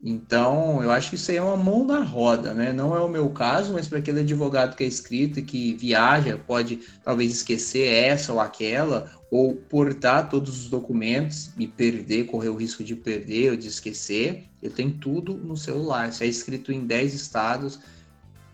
Então, 0.00 0.80
eu 0.80 0.92
acho 0.92 1.10
que 1.10 1.16
isso 1.16 1.28
aí 1.32 1.38
é 1.38 1.42
uma 1.42 1.56
mão 1.56 1.84
na 1.84 2.04
roda, 2.04 2.54
né? 2.54 2.72
Não 2.72 2.94
é 2.94 3.00
o 3.00 3.08
meu 3.08 3.28
caso, 3.30 3.72
mas 3.72 3.88
para 3.88 3.98
aquele 3.98 4.20
advogado 4.20 4.76
que 4.76 4.84
é 4.84 4.86
escrito 4.86 5.40
e 5.40 5.42
que 5.42 5.74
viaja, 5.74 6.38
pode 6.46 6.78
talvez 7.02 7.32
esquecer 7.32 7.88
essa 7.88 8.32
ou 8.32 8.38
aquela, 8.38 9.10
ou 9.28 9.56
portar 9.56 10.28
todos 10.28 10.60
os 10.60 10.70
documentos 10.70 11.50
e 11.58 11.66
perder, 11.66 12.26
correr 12.26 12.48
o 12.48 12.54
risco 12.54 12.84
de 12.84 12.94
perder 12.94 13.50
ou 13.50 13.56
de 13.56 13.66
esquecer. 13.66 14.44
Ele 14.62 14.72
tem 14.72 14.88
tudo 14.88 15.34
no 15.34 15.56
celular. 15.56 16.12
Se 16.12 16.22
é 16.22 16.28
escrito 16.28 16.70
em 16.70 16.86
10 16.86 17.14
estados, 17.14 17.80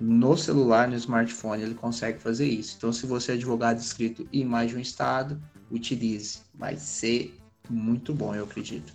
no 0.00 0.38
celular, 0.38 0.88
no 0.88 0.96
smartphone, 0.96 1.62
ele 1.62 1.74
consegue 1.74 2.20
fazer 2.20 2.46
isso. 2.46 2.76
Então, 2.78 2.90
se 2.90 3.04
você 3.04 3.32
é 3.32 3.34
advogado 3.34 3.78
escrito 3.78 4.26
em 4.32 4.46
mais 4.46 4.70
de 4.70 4.76
um 4.76 4.80
estado, 4.80 5.38
utilize. 5.70 6.40
Vai 6.54 6.76
ser 6.76 7.38
muito 7.68 8.14
bom, 8.14 8.34
eu 8.34 8.44
acredito. 8.44 8.92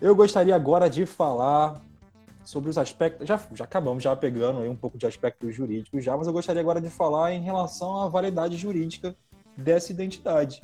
Eu 0.00 0.14
gostaria 0.14 0.54
agora 0.54 0.88
de 0.88 1.06
falar 1.06 1.80
sobre 2.44 2.70
os 2.70 2.78
aspectos. 2.78 3.28
Já, 3.28 3.40
já 3.54 3.64
acabamos 3.64 4.02
já 4.02 4.14
pegando 4.16 4.60
aí 4.60 4.68
um 4.68 4.76
pouco 4.76 4.98
de 4.98 5.06
aspectos 5.06 5.54
jurídicos 5.54 6.04
já, 6.04 6.16
mas 6.16 6.26
eu 6.26 6.32
gostaria 6.32 6.60
agora 6.60 6.80
de 6.80 6.90
falar 6.90 7.32
em 7.32 7.42
relação 7.42 8.00
à 8.00 8.08
validade 8.08 8.56
jurídica 8.56 9.14
dessa 9.56 9.92
identidade. 9.92 10.62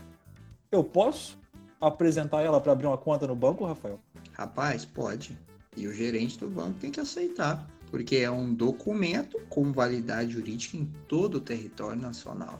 Eu 0.73 0.83
posso 0.83 1.39
apresentar 1.81 2.43
ela 2.43 2.61
para 2.61 2.73
abrir 2.73 2.87
uma 2.87 2.99
conta 2.99 3.27
no 3.27 3.37
banco, 3.37 3.65
Rafael? 3.65 4.01
Rapaz, 4.33 4.85
pode. 4.85 5.39
E 5.77 5.87
o 5.87 5.93
gerente 5.93 6.39
do 6.39 6.49
banco 6.49 6.79
tem 6.81 6.91
que 6.91 7.01
aceitar, 7.01 7.67
porque 7.91 8.17
é 8.17 8.31
um 8.31 8.53
documento 8.53 9.39
com 9.49 9.73
validade 9.73 10.33
jurídica 10.33 10.77
em 10.77 10.87
todo 11.07 11.37
o 11.37 11.41
território 11.41 12.01
nacional. 12.01 12.59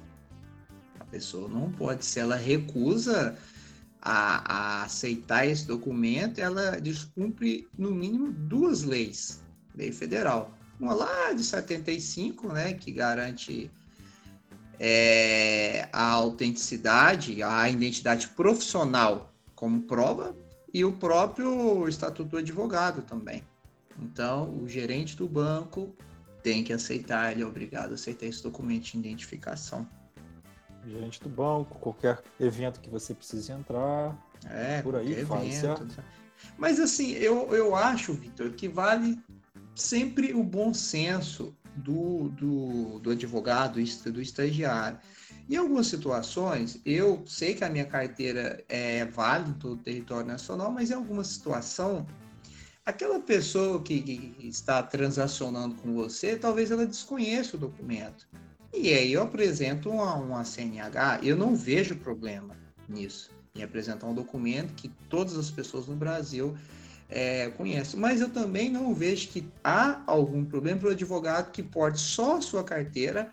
Pessoa 1.11 1.49
não 1.49 1.71
pode, 1.71 2.05
se 2.05 2.19
ela 2.19 2.37
recusa 2.37 3.37
a, 4.01 4.81
a 4.81 4.83
aceitar 4.85 5.47
esse 5.47 5.67
documento, 5.67 6.39
ela 6.39 6.81
descumpre 6.81 7.69
no 7.77 7.91
mínimo 7.91 8.33
duas 8.33 8.83
leis, 8.83 9.43
lei 9.75 9.93
federal. 9.93 10.53
Uma 10.79 10.95
lá 10.95 11.33
de 11.33 11.43
75, 11.43 12.53
né, 12.53 12.75
que 12.75 12.93
garante 12.93 13.71
é, 14.79 15.89
a 15.93 16.11
autenticidade, 16.11 17.43
a 17.43 17.69
identidade 17.69 18.29
profissional 18.29 19.33
como 19.55 19.83
prova, 19.83 20.37
e 20.73 20.85
o 20.85 20.93
próprio 20.93 21.89
Estatuto 21.89 22.31
do 22.31 22.37
Advogado 22.37 23.01
também. 23.01 23.43
Então, 23.99 24.55
o 24.63 24.69
gerente 24.69 25.17
do 25.17 25.27
banco 25.27 25.97
tem 26.43 26.63
que 26.63 26.73
aceitar, 26.73 27.33
ele 27.33 27.43
é 27.43 27.47
obrigado 27.47 27.93
a 27.93 27.95
aceitar 27.95 28.27
esse 28.27 28.43
documento 28.43 28.85
de 28.85 28.99
identificação 28.99 29.89
gerente 30.91 31.23
do 31.23 31.29
banco, 31.29 31.79
qualquer 31.79 32.23
evento 32.39 32.81
que 32.81 32.89
você 32.89 33.15
precise 33.15 33.53
entrar. 33.53 34.17
É, 34.49 34.83
por 34.83 34.97
aí 34.97 35.25
faz, 35.25 35.65
evento, 35.65 35.87
Mas 36.57 36.79
assim, 36.79 37.13
eu, 37.13 37.55
eu 37.55 37.75
acho, 37.75 38.13
Vitor, 38.13 38.51
que 38.53 38.69
vale 38.69 39.19
sempre 39.75 40.33
o 40.33 40.43
bom 40.43 40.73
senso 40.73 41.55
do, 41.77 42.29
do, 42.31 42.99
do 43.01 43.11
advogado, 43.11 43.75
do 43.75 44.21
estagiário. 44.21 44.99
Em 45.49 45.57
algumas 45.57 45.87
situações, 45.87 46.81
eu 46.85 47.23
sei 47.27 47.55
que 47.55 47.63
a 47.63 47.71
minha 47.71 47.85
carteira 47.85 48.65
é 48.69 49.05
válida 49.05 49.51
em 49.51 49.55
todo 49.55 49.75
o 49.75 49.83
território 49.83 50.27
nacional, 50.27 50.73
mas 50.73 50.91
em 50.91 50.95
alguma 50.95 51.23
situação, 51.23 52.05
aquela 52.85 53.21
pessoa 53.21 53.81
que, 53.81 54.01
que 54.01 54.49
está 54.49 54.83
transacionando 54.83 55.77
com 55.77 55.95
você, 55.95 56.37
talvez 56.37 56.71
ela 56.71 56.87
desconheça 56.87 57.57
o 57.57 57.61
documento. 57.61 58.27
E 58.73 58.93
aí 58.93 59.13
eu 59.13 59.23
apresento 59.23 59.91
uma, 59.91 60.15
uma 60.15 60.45
CNH, 60.45 61.21
eu 61.23 61.37
não 61.37 61.55
vejo 61.57 61.97
problema 61.97 62.57
nisso, 62.89 63.31
em 63.55 63.63
apresentar 63.63 64.07
um 64.07 64.15
documento 64.15 64.75
que 64.75 64.89
todas 65.09 65.37
as 65.37 65.51
pessoas 65.51 65.87
no 65.87 65.97
Brasil 65.97 66.57
é, 67.09 67.51
conhecem. 67.51 67.99
Mas 67.99 68.21
eu 68.21 68.29
também 68.29 68.71
não 68.71 68.95
vejo 68.95 69.29
que 69.29 69.49
há 69.63 70.03
algum 70.07 70.45
problema 70.45 70.81
para 70.81 70.89
o 70.89 70.93
advogado 70.93 71.51
que 71.51 71.63
porte 71.63 72.01
só 72.01 72.37
a 72.37 72.41
sua 72.41 72.65
carteira 72.65 73.33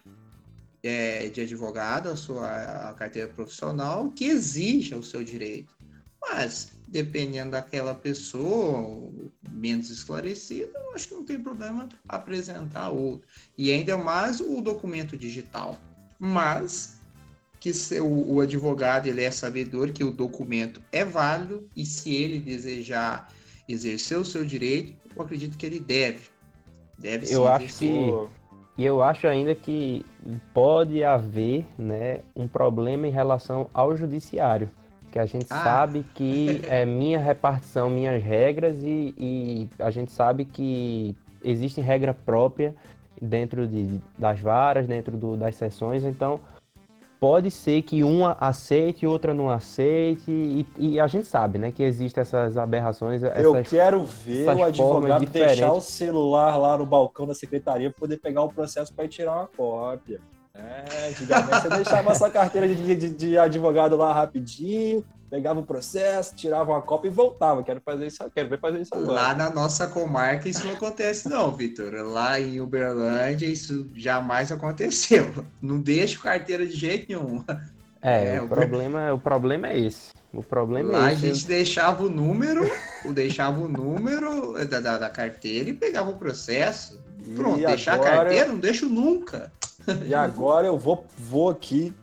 é, 0.82 1.30
de 1.30 1.41
advogado, 1.41 2.10
a 2.10 2.15
sua 2.15 2.89
a 2.89 2.93
carteira 2.93 3.30
profissional, 3.30 4.12
que 4.12 4.26
exija 4.26 4.98
o 4.98 5.04
seu 5.04 5.24
direito. 5.24 5.74
Mas, 6.22 6.72
dependendo 6.93 7.51
daquela 7.51 7.95
pessoa, 7.95 9.12
menos 9.51 9.89
esclarecida, 9.89 10.71
eu 10.75 10.93
acho 10.93 11.08
que 11.08 11.15
não 11.15 11.25
tem 11.25 11.39
problema 11.39 11.89
apresentar 12.08 12.89
outro. 12.89 13.27
E 13.58 13.71
ainda 13.71 13.97
mais 13.97 14.39
o 14.39 14.62
documento 14.62 15.17
digital. 15.17 15.75
Mas 16.19 17.01
que 17.60 17.71
o, 17.99 18.36
o 18.36 18.41
advogado 18.41 19.08
ele 19.08 19.23
é 19.23 19.32
sabedor 19.32 19.91
que 19.91 20.03
o 20.03 20.12
documento 20.12 20.79
é 20.91 21.03
válido 21.03 21.67
e 21.75 21.84
se 21.84 22.13
ele 22.13 22.38
desejar 22.38 23.27
exercer 23.67 24.19
o 24.19 24.25
seu 24.25 24.45
direito, 24.45 24.93
eu 25.15 25.21
acredito 25.23 25.58
que 25.58 25.65
ele 25.65 25.79
deve. 25.79 26.27
Deve 26.99 27.34
eu 27.34 27.47
acho 27.47 27.75
que 27.79 28.12
e 28.75 28.86
eu 28.86 29.03
acho 29.03 29.27
ainda 29.27 29.53
que 29.53 30.06
pode 30.53 31.03
haver 31.03 31.65
né, 31.77 32.21
um 32.36 32.47
problema 32.47 33.08
em 33.08 33.12
relação 33.12 33.69
ao 33.71 33.95
judiciário 33.95 34.69
que 35.13 35.19
a 35.19 35.28
gente 35.28 35.45
ah. 35.52 35.63
sabe 35.63 36.04
que 36.15 36.63
é 36.67 36.88
minha 36.88 37.19
repartição, 37.19 37.88
minhas 37.88 38.21
regras 38.23 38.82
e, 38.82 39.13
e, 39.15 39.69
a 39.78 39.91
gente 39.91 40.12
sabe 40.12 40.43
que 40.43 41.15
existe 41.43 41.80
regra 41.80 42.15
própria 42.15 42.73
dentro 43.21 43.67
de, 43.67 44.02
das 44.17 44.39
varas, 44.39 44.88
dentro 44.88 45.15
do, 45.15 45.38
das 45.38 45.56
sessões, 45.56 46.04
então 46.04 46.39
pode 47.19 47.52
ser 47.52 47.84
que 47.84 48.04
uma 48.04 48.36
aceite 48.39 49.06
outra 49.06 49.36
não 49.36 49.52
aceite 49.52 50.32
e, 50.32 50.65
e, 50.80 50.99
a 50.99 51.06
gente 51.06 51.28
sabe, 51.28 51.60
né, 51.60 51.71
que 51.71 51.84
existem 51.84 52.23
essas 52.23 52.58
aberrações. 52.58 53.21
Eu 53.21 53.63
quero 53.63 54.04
ver 54.06 54.47
o 54.47 54.63
advogado 54.63 55.28
deixar 55.28 55.73
o 55.73 55.80
celular 55.80 56.58
lá 56.58 56.76
no 56.76 56.88
balcão 56.88 57.28
da 57.28 57.36
secretaria 57.36 57.91
para 57.91 57.99
poder 57.99 58.17
pegar 58.17 58.41
o 58.41 58.49
processo 58.52 58.91
para 58.91 59.08
tirar 59.08 59.36
uma 59.36 59.47
cópia. 59.47 60.19
É, 60.56 61.10
antigamente 61.10 61.62
você 61.62 61.70
deixava 61.70 62.12
essa 62.12 62.30
carteira 62.30 62.68
de, 62.68 62.96
de, 62.96 63.10
de, 63.10 63.38
advogado 63.39 63.96
lá 63.98 64.13
rapidinho, 64.13 65.04
pegava 65.28 65.60
o 65.60 65.66
processo, 65.66 66.36
tirava 66.36 66.72
uma 66.72 66.82
cópia 66.82 67.08
e 67.08 67.12
voltava. 67.12 67.63
Quero 67.63 67.82
fazer 67.82 68.06
isso, 68.06 68.24
quero 68.36 68.50
ver 68.50 68.60
fazer 68.60 68.82
isso 68.82 68.94
agora. 68.94 69.13
Lá 69.13 69.34
na 69.34 69.50
nossa 69.50 69.88
comarca 69.88 70.48
isso 70.48 70.63
não 70.68 70.76
acontece 70.76 71.28
não, 71.28 71.52
Vitor. 71.52 71.92
Lá 72.06 72.39
em 72.39 72.62
Uberlândia 72.62 73.48
isso 73.48 73.89
jamais 73.96 74.52
aconteceu. 74.52 75.44
Não 75.60 75.82
deixa 75.82 76.20
carteira 76.20 76.68
de 76.68 76.76
jeito 76.76 77.08
nenhum. 77.10 77.44
É, 78.00 78.36
é 78.36 78.42
o, 78.42 78.48
problema, 78.48 79.12
o 79.12 79.20
problema 79.20 79.70
é 79.70 79.80
esse. 79.80 80.12
O 80.32 80.44
problema 80.44 80.92
Lá 80.92 81.10
é 81.10 81.13
esse. 81.13 81.26
a 81.26 81.34
gente 81.34 81.48
deixava 81.48 82.04
o 82.04 82.10
número, 82.10 82.70
deixava 83.12 83.60
o 83.60 83.68
número 83.68 84.54
da, 84.68 84.80
da, 84.80 84.98
da 85.00 85.10
carteira 85.10 85.70
e 85.72 85.74
pegava 85.74 86.12
o 86.12 86.18
processo. 86.18 87.02
Pronto, 87.36 87.60
e 87.60 87.66
deixar 87.66 87.94
agora... 87.94 88.12
a 88.12 88.16
carteira, 88.18 88.48
não 88.50 88.60
deixo 88.60 88.88
nunca. 88.88 89.52
E 90.08 90.13
agora 90.13 90.67
eu 90.67 90.78
vou, 90.78 91.06
vou 91.17 91.50
aqui 91.50 91.93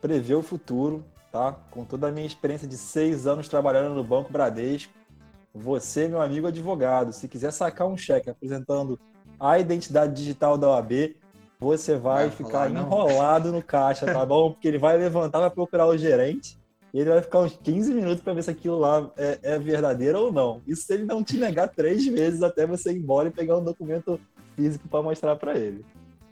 prever 0.00 0.34
o 0.34 0.42
futuro, 0.42 1.04
tá? 1.30 1.54
Com 1.70 1.84
toda 1.84 2.08
a 2.08 2.12
minha 2.12 2.26
experiência 2.26 2.66
de 2.66 2.76
seis 2.76 3.26
anos 3.26 3.48
trabalhando 3.48 3.94
no 3.94 4.04
Banco 4.04 4.32
Bradesco. 4.32 4.92
Você, 5.54 6.08
meu 6.08 6.20
amigo 6.20 6.46
advogado, 6.46 7.12
se 7.12 7.26
quiser 7.26 7.52
sacar 7.52 7.86
um 7.86 7.96
cheque 7.96 8.30
apresentando 8.30 8.98
a 9.40 9.58
identidade 9.58 10.14
digital 10.14 10.56
da 10.56 10.68
OAB, 10.68 11.16
você 11.60 11.96
vai, 11.96 12.28
vai 12.28 12.36
ficar 12.36 12.70
enrolado 12.70 13.50
no 13.50 13.62
caixa, 13.62 14.06
tá 14.06 14.24
bom? 14.24 14.52
Porque 14.52 14.68
ele 14.68 14.78
vai 14.78 14.96
levantar, 14.96 15.40
vai 15.40 15.50
procurar 15.50 15.86
o 15.86 15.96
gerente 15.96 16.56
e 16.94 17.00
ele 17.00 17.10
vai 17.10 17.20
ficar 17.20 17.40
uns 17.40 17.56
15 17.56 17.92
minutos 17.92 18.22
para 18.22 18.32
ver 18.32 18.42
se 18.42 18.50
aquilo 18.50 18.78
lá 18.78 19.10
é, 19.16 19.38
é, 19.42 19.58
verdadeiro 19.58 20.20
ou 20.20 20.32
não. 20.32 20.62
Isso 20.66 20.82
se 20.82 20.94
ele 20.94 21.04
não 21.04 21.22
te 21.22 21.36
negar 21.36 21.68
três 21.68 22.06
vezes 22.06 22.42
até 22.42 22.66
você 22.66 22.92
ir 22.92 22.98
embora 22.98 23.28
e 23.28 23.32
pegar 23.32 23.58
um 23.58 23.64
documento 23.64 24.20
físico 24.54 24.88
para 24.88 25.02
mostrar 25.02 25.36
para 25.36 25.58
ele. 25.58 25.84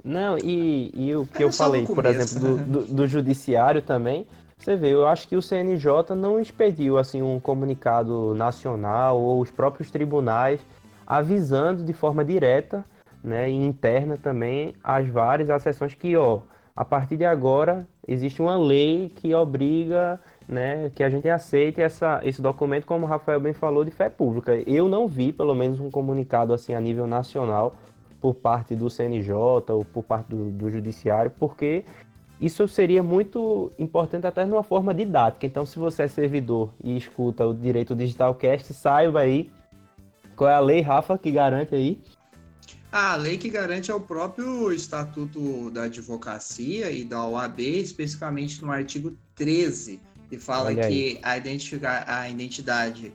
Não, 0.07 0.39
e, 0.39 0.93
e 0.95 1.17
o 1.17 1.27
que 1.27 1.43
eu 1.43 1.53
falei, 1.53 1.85
por 1.85 2.07
exemplo, 2.07 2.39
do, 2.39 2.65
do, 2.65 2.95
do, 2.95 3.07
judiciário 3.09 3.83
também, 3.83 4.25
você 4.57 4.77
vê, 4.77 4.95
eu 4.95 5.05
acho 5.05 5.27
que 5.27 5.35
o 5.35 5.43
CNJ 5.43 6.15
não 6.17 6.39
expediu 6.39 6.97
assim 6.97 7.23
um 7.23 7.41
comunicado 7.41 8.33
nacional 8.33 9.21
ou 9.21 9.41
os 9.41 9.51
próprios 9.51 9.91
tribunais 9.91 10.61
avisando 11.05 11.83
de 11.83 11.93
forma 11.93 12.25
direta, 12.25 12.85
né, 13.23 13.51
e 13.51 13.55
interna 13.55 14.17
também 14.17 14.77
as 14.83 15.09
várias 15.09 15.51
acessões 15.51 15.93
que, 15.95 16.17
ó, 16.17 16.43
a 16.77 16.85
partir 16.85 17.17
de 17.17 17.25
agora 17.25 17.85
existe 18.07 18.41
uma 18.41 18.57
lei 18.57 19.11
que 19.17 19.35
obriga, 19.35 20.21
né, 20.47 20.89
que 20.95 21.03
a 21.03 21.11
gente 21.11 21.29
aceite 21.29 21.81
essa, 21.81 22.21
esse 22.23 22.41
documento, 22.41 22.87
como 22.87 23.07
o 23.07 23.09
Rafael 23.09 23.41
bem 23.41 23.53
falou, 23.53 23.85
de 23.85 23.91
fé 23.91 24.09
pública. 24.09 24.55
Eu 24.69 24.89
não 24.89 25.09
vi, 25.09 25.33
pelo 25.33 25.55
menos, 25.55 25.81
um 25.81 25.91
comunicado 25.91 26.55
assim 26.55 26.75
a 26.75 26.81
nível 26.81 27.09
nacional 27.09 27.75
por 28.21 28.35
parte 28.35 28.75
do 28.75 28.89
CNJ 28.89 29.33
ou 29.33 29.85
por 29.85 30.03
parte 30.03 30.29
do, 30.29 30.51
do 30.51 30.71
Judiciário, 30.71 31.31
porque 31.39 31.85
isso 32.41 32.67
seria 32.69 33.03
muito 33.03 33.73
importante 33.79 34.27
até 34.27 34.45
numa 34.45 34.63
forma 34.63 34.93
didática. 34.93 35.47
Então, 35.47 35.65
se 35.65 35.79
você 35.79 36.03
é 36.03 36.09
servidor 36.09 36.73
e 36.83 36.97
escuta 36.97 37.47
o 37.47 37.55
Direito 37.55 37.95
Digital 37.95 38.35
Cast, 38.35 38.75
saiba 38.75 39.21
aí 39.21 39.51
qual 40.35 40.51
é 40.51 40.55
a 40.55 40.61
lei, 40.61 40.81
Rafa, 40.83 41.17
que 41.17 41.31
garante 41.31 41.75
aí. 41.75 41.99
A 42.93 43.17
lei 43.17 43.37
que 43.37 43.49
garante 43.49 43.91
é 43.91 43.95
o 43.95 44.01
próprio 44.01 44.73
Estatuto 44.73 45.71
da 45.71 45.85
Advocacia 45.85 46.91
e 46.91 47.05
da 47.05 47.27
OAB, 47.27 47.61
especificamente 47.61 48.63
no 48.63 48.71
artigo 48.71 49.17
13, 49.35 50.01
que 50.29 50.39
fala 50.39 50.75
que 50.75 51.19
a, 51.23 51.37
identificar, 51.37 52.05
a 52.07 52.29
identidade 52.29 53.13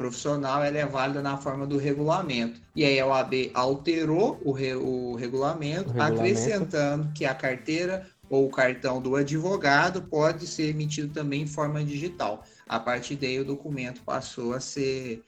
profissional 0.00 0.64
ela 0.64 0.78
é 0.78 0.86
válida 0.86 1.20
na 1.20 1.36
forma 1.36 1.66
do 1.66 1.76
regulamento. 1.76 2.58
E 2.74 2.86
aí 2.86 2.98
a 2.98 3.06
OAB 3.06 3.50
alterou 3.52 4.40
o, 4.42 4.50
re, 4.50 4.74
o, 4.74 5.14
regulamento, 5.14 5.90
o 5.90 5.92
regulamento, 5.92 6.20
acrescentando 6.20 7.12
que 7.14 7.26
a 7.26 7.34
carteira 7.34 8.06
ou 8.30 8.46
o 8.46 8.50
cartão 8.50 9.02
do 9.02 9.14
advogado 9.14 10.00
pode 10.00 10.46
ser 10.46 10.70
emitido 10.70 11.12
também 11.12 11.42
em 11.42 11.46
forma 11.46 11.84
digital. 11.84 12.42
A 12.66 12.80
partir 12.80 13.16
daí 13.16 13.38
o 13.40 13.44
documento 13.44 14.00
passou 14.00 14.54
a 14.54 14.60
ser 14.60 15.22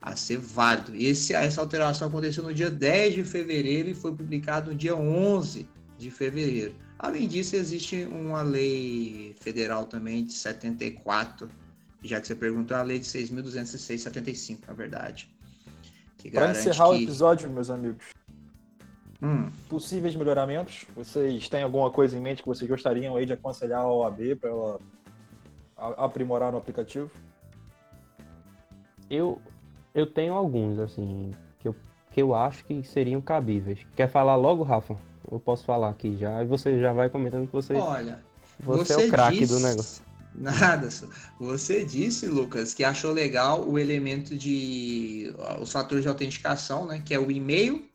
a 0.00 0.14
ser 0.14 0.38
válido. 0.38 0.94
Esse, 0.94 1.34
essa 1.34 1.60
alteração 1.60 2.06
aconteceu 2.06 2.44
no 2.44 2.54
dia 2.54 2.70
10 2.70 3.14
de 3.14 3.24
fevereiro 3.24 3.88
e 3.88 3.94
foi 3.94 4.12
publicado 4.12 4.70
no 4.70 4.76
dia 4.76 4.94
11 4.94 5.68
de 5.98 6.10
fevereiro. 6.12 6.74
Além 6.96 7.26
disso, 7.26 7.56
existe 7.56 8.04
uma 8.04 8.42
lei 8.42 9.34
federal 9.40 9.84
também 9.86 10.24
de 10.24 10.32
74 10.32 11.48
já 12.02 12.20
que 12.20 12.26
você 12.26 12.34
perguntou, 12.34 12.76
a 12.76 12.82
lei 12.82 12.98
de 12.98 13.06
6.206,75, 13.06 14.58
na 14.66 14.74
verdade. 14.74 15.30
Para 16.30 16.50
encerrar 16.50 16.90
que... 16.90 16.90
o 16.90 17.02
episódio, 17.02 17.50
meus 17.50 17.70
amigos, 17.70 18.04
hum. 19.20 19.50
possíveis 19.68 20.14
melhoramentos, 20.14 20.84
vocês 20.94 21.48
têm 21.48 21.62
alguma 21.62 21.90
coisa 21.90 22.16
em 22.16 22.20
mente 22.20 22.42
que 22.42 22.48
vocês 22.48 22.68
gostariam 22.68 23.16
aí 23.16 23.26
de 23.26 23.32
aconselhar 23.32 23.80
a 23.80 23.92
OAB 23.92 24.36
para 24.40 24.50
ela 24.50 24.80
aprimorar 25.76 26.52
no 26.52 26.58
aplicativo? 26.58 27.10
Eu, 29.10 29.40
eu 29.94 30.06
tenho 30.06 30.34
alguns, 30.34 30.78
assim, 30.78 31.34
que 31.58 31.68
eu, 31.68 31.76
que 32.10 32.22
eu 32.22 32.34
acho 32.34 32.64
que 32.64 32.82
seriam 32.84 33.20
cabíveis. 33.20 33.80
Quer 33.96 34.08
falar 34.08 34.36
logo, 34.36 34.62
Rafa? 34.62 34.96
Eu 35.30 35.40
posso 35.40 35.64
falar 35.64 35.90
aqui 35.90 36.16
já, 36.16 36.42
e 36.42 36.46
você 36.46 36.80
já 36.80 36.92
vai 36.92 37.08
comentando 37.08 37.46
que 37.46 37.52
você, 37.52 37.74
Olha, 37.74 38.20
você, 38.60 38.94
você 38.94 39.04
é 39.04 39.06
o 39.06 39.10
craque 39.10 39.46
do 39.46 39.58
negócio. 39.60 40.11
Nada. 40.34 40.88
Você 41.38 41.84
disse, 41.84 42.26
Lucas, 42.26 42.74
que 42.74 42.82
achou 42.82 43.12
legal 43.12 43.68
o 43.68 43.78
elemento 43.78 44.36
de 44.36 45.34
os 45.60 45.70
fatores 45.70 46.02
de 46.02 46.08
autenticação, 46.08 46.86
né? 46.86 47.02
Que 47.04 47.14
é 47.14 47.18
o 47.18 47.30
e-mail 47.30 47.86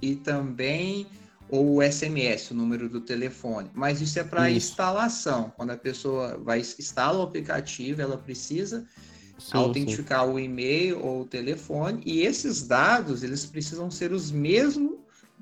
e 0.00 0.14
também 0.16 1.06
o 1.48 1.82
SMS, 1.82 2.50
o 2.50 2.54
número 2.54 2.88
do 2.88 3.00
telefone. 3.00 3.70
Mas 3.74 4.00
isso 4.00 4.18
é 4.18 4.24
para 4.24 4.50
instalação. 4.50 5.52
Quando 5.56 5.70
a 5.70 5.76
pessoa 5.76 6.38
vai 6.38 6.60
instala 6.60 7.18
o 7.18 7.22
aplicativo, 7.22 8.02
ela 8.02 8.18
precisa 8.18 8.86
sim, 9.38 9.56
autenticar 9.56 10.26
sim. 10.26 10.32
o 10.32 10.38
e-mail 10.38 11.00
ou 11.00 11.22
o 11.22 11.24
telefone 11.24 12.02
e 12.04 12.20
esses 12.20 12.66
dados 12.66 13.22
eles 13.22 13.46
precisam 13.46 13.90
ser 13.90 14.12
os 14.12 14.30
mesmos 14.30 14.98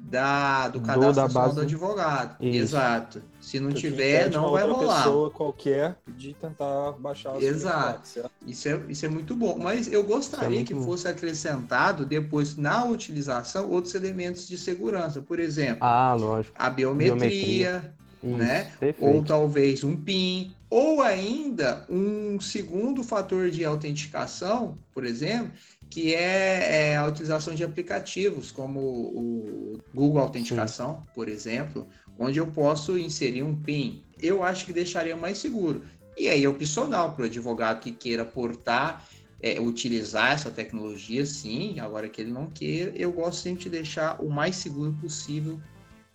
da, 0.09 0.69
do 0.69 0.81
cadastro 0.81 1.13
do, 1.13 1.15
da 1.15 1.29
base... 1.29 1.55
do 1.57 1.61
advogado. 1.63 2.37
Isso. 2.41 2.57
Exato. 2.57 3.23
Se 3.41 3.59
não 3.59 3.73
tiver, 3.73 4.31
não 4.31 4.53
vai 4.53 4.65
rolar. 4.67 5.03
pessoa 5.03 5.31
qualquer 5.31 5.97
de 6.07 6.33
tentar 6.35 6.93
baixar 6.93 7.41
Exato. 7.43 8.31
isso, 8.47 8.69
é, 8.69 8.81
isso 8.89 9.05
é 9.05 9.09
muito 9.09 9.35
bom. 9.35 9.59
Mas 9.59 9.93
eu 9.93 10.05
gostaria 10.05 10.61
é 10.61 10.65
que 10.65 10.75
fosse 10.75 11.09
acrescentado 11.09 12.05
depois 12.05 12.57
na 12.57 12.85
utilização 12.85 13.69
outros 13.69 13.95
elementos 13.95 14.47
de 14.47 14.57
segurança. 14.57 15.21
Por 15.21 15.41
exemplo, 15.41 15.79
ah, 15.81 16.15
lógico. 16.15 16.55
a 16.59 16.71
biometria, 16.71 17.95
biometria. 18.23 18.45
né? 18.47 18.73
Isso, 18.83 19.05
ou 19.05 19.25
talvez 19.25 19.83
um 19.83 19.97
PIN, 19.97 20.55
ou 20.71 21.03
ainda 21.03 21.85
um 21.89 22.41
segundo 22.41 23.03
fator 23.03 23.51
de 23.51 23.65
autenticação, 23.65 24.79
por 24.93 25.05
exemplo, 25.05 25.53
que 25.91 26.15
é, 26.15 26.91
é, 26.91 26.97
a 26.97 27.07
utilização 27.07 27.55
de 27.55 27.65
aplicativos 27.65 28.51
como 28.51 28.81
o 28.81 29.79
Google 29.95 30.23
Autenticação, 30.23 30.97
Sim. 30.97 31.13
por 31.15 31.29
exemplo, 31.29 31.87
onde 32.19 32.39
eu 32.39 32.47
posso 32.47 32.99
inserir 32.99 33.43
um 33.43 33.55
PIN. 33.55 34.03
Eu 34.21 34.43
acho 34.43 34.67
que 34.67 34.73
deixaria 34.73 35.17
mais 35.17 35.39
seguro. 35.39 35.83
E 36.17 36.29
aí 36.29 36.45
é 36.45 36.49
opcional 36.49 37.13
para 37.13 37.23
o 37.23 37.27
advogado 37.27 37.81
que 37.81 37.93
queira 37.93 38.25
portar, 38.25 39.05
é, 39.41 39.61
utilizar 39.61 40.33
essa 40.33 40.51
tecnologia, 40.51 41.25
sim. 41.27 41.79
Agora 41.79 42.09
que 42.09 42.21
ele 42.21 42.33
não 42.33 42.47
queira, 42.47 42.93
eu 42.97 43.13
gosto 43.13 43.43
sempre 43.43 43.65
de 43.65 43.71
deixar 43.71 44.21
o 44.21 44.31
mais 44.31 44.57
seguro 44.57 44.93
possível, 45.01 45.61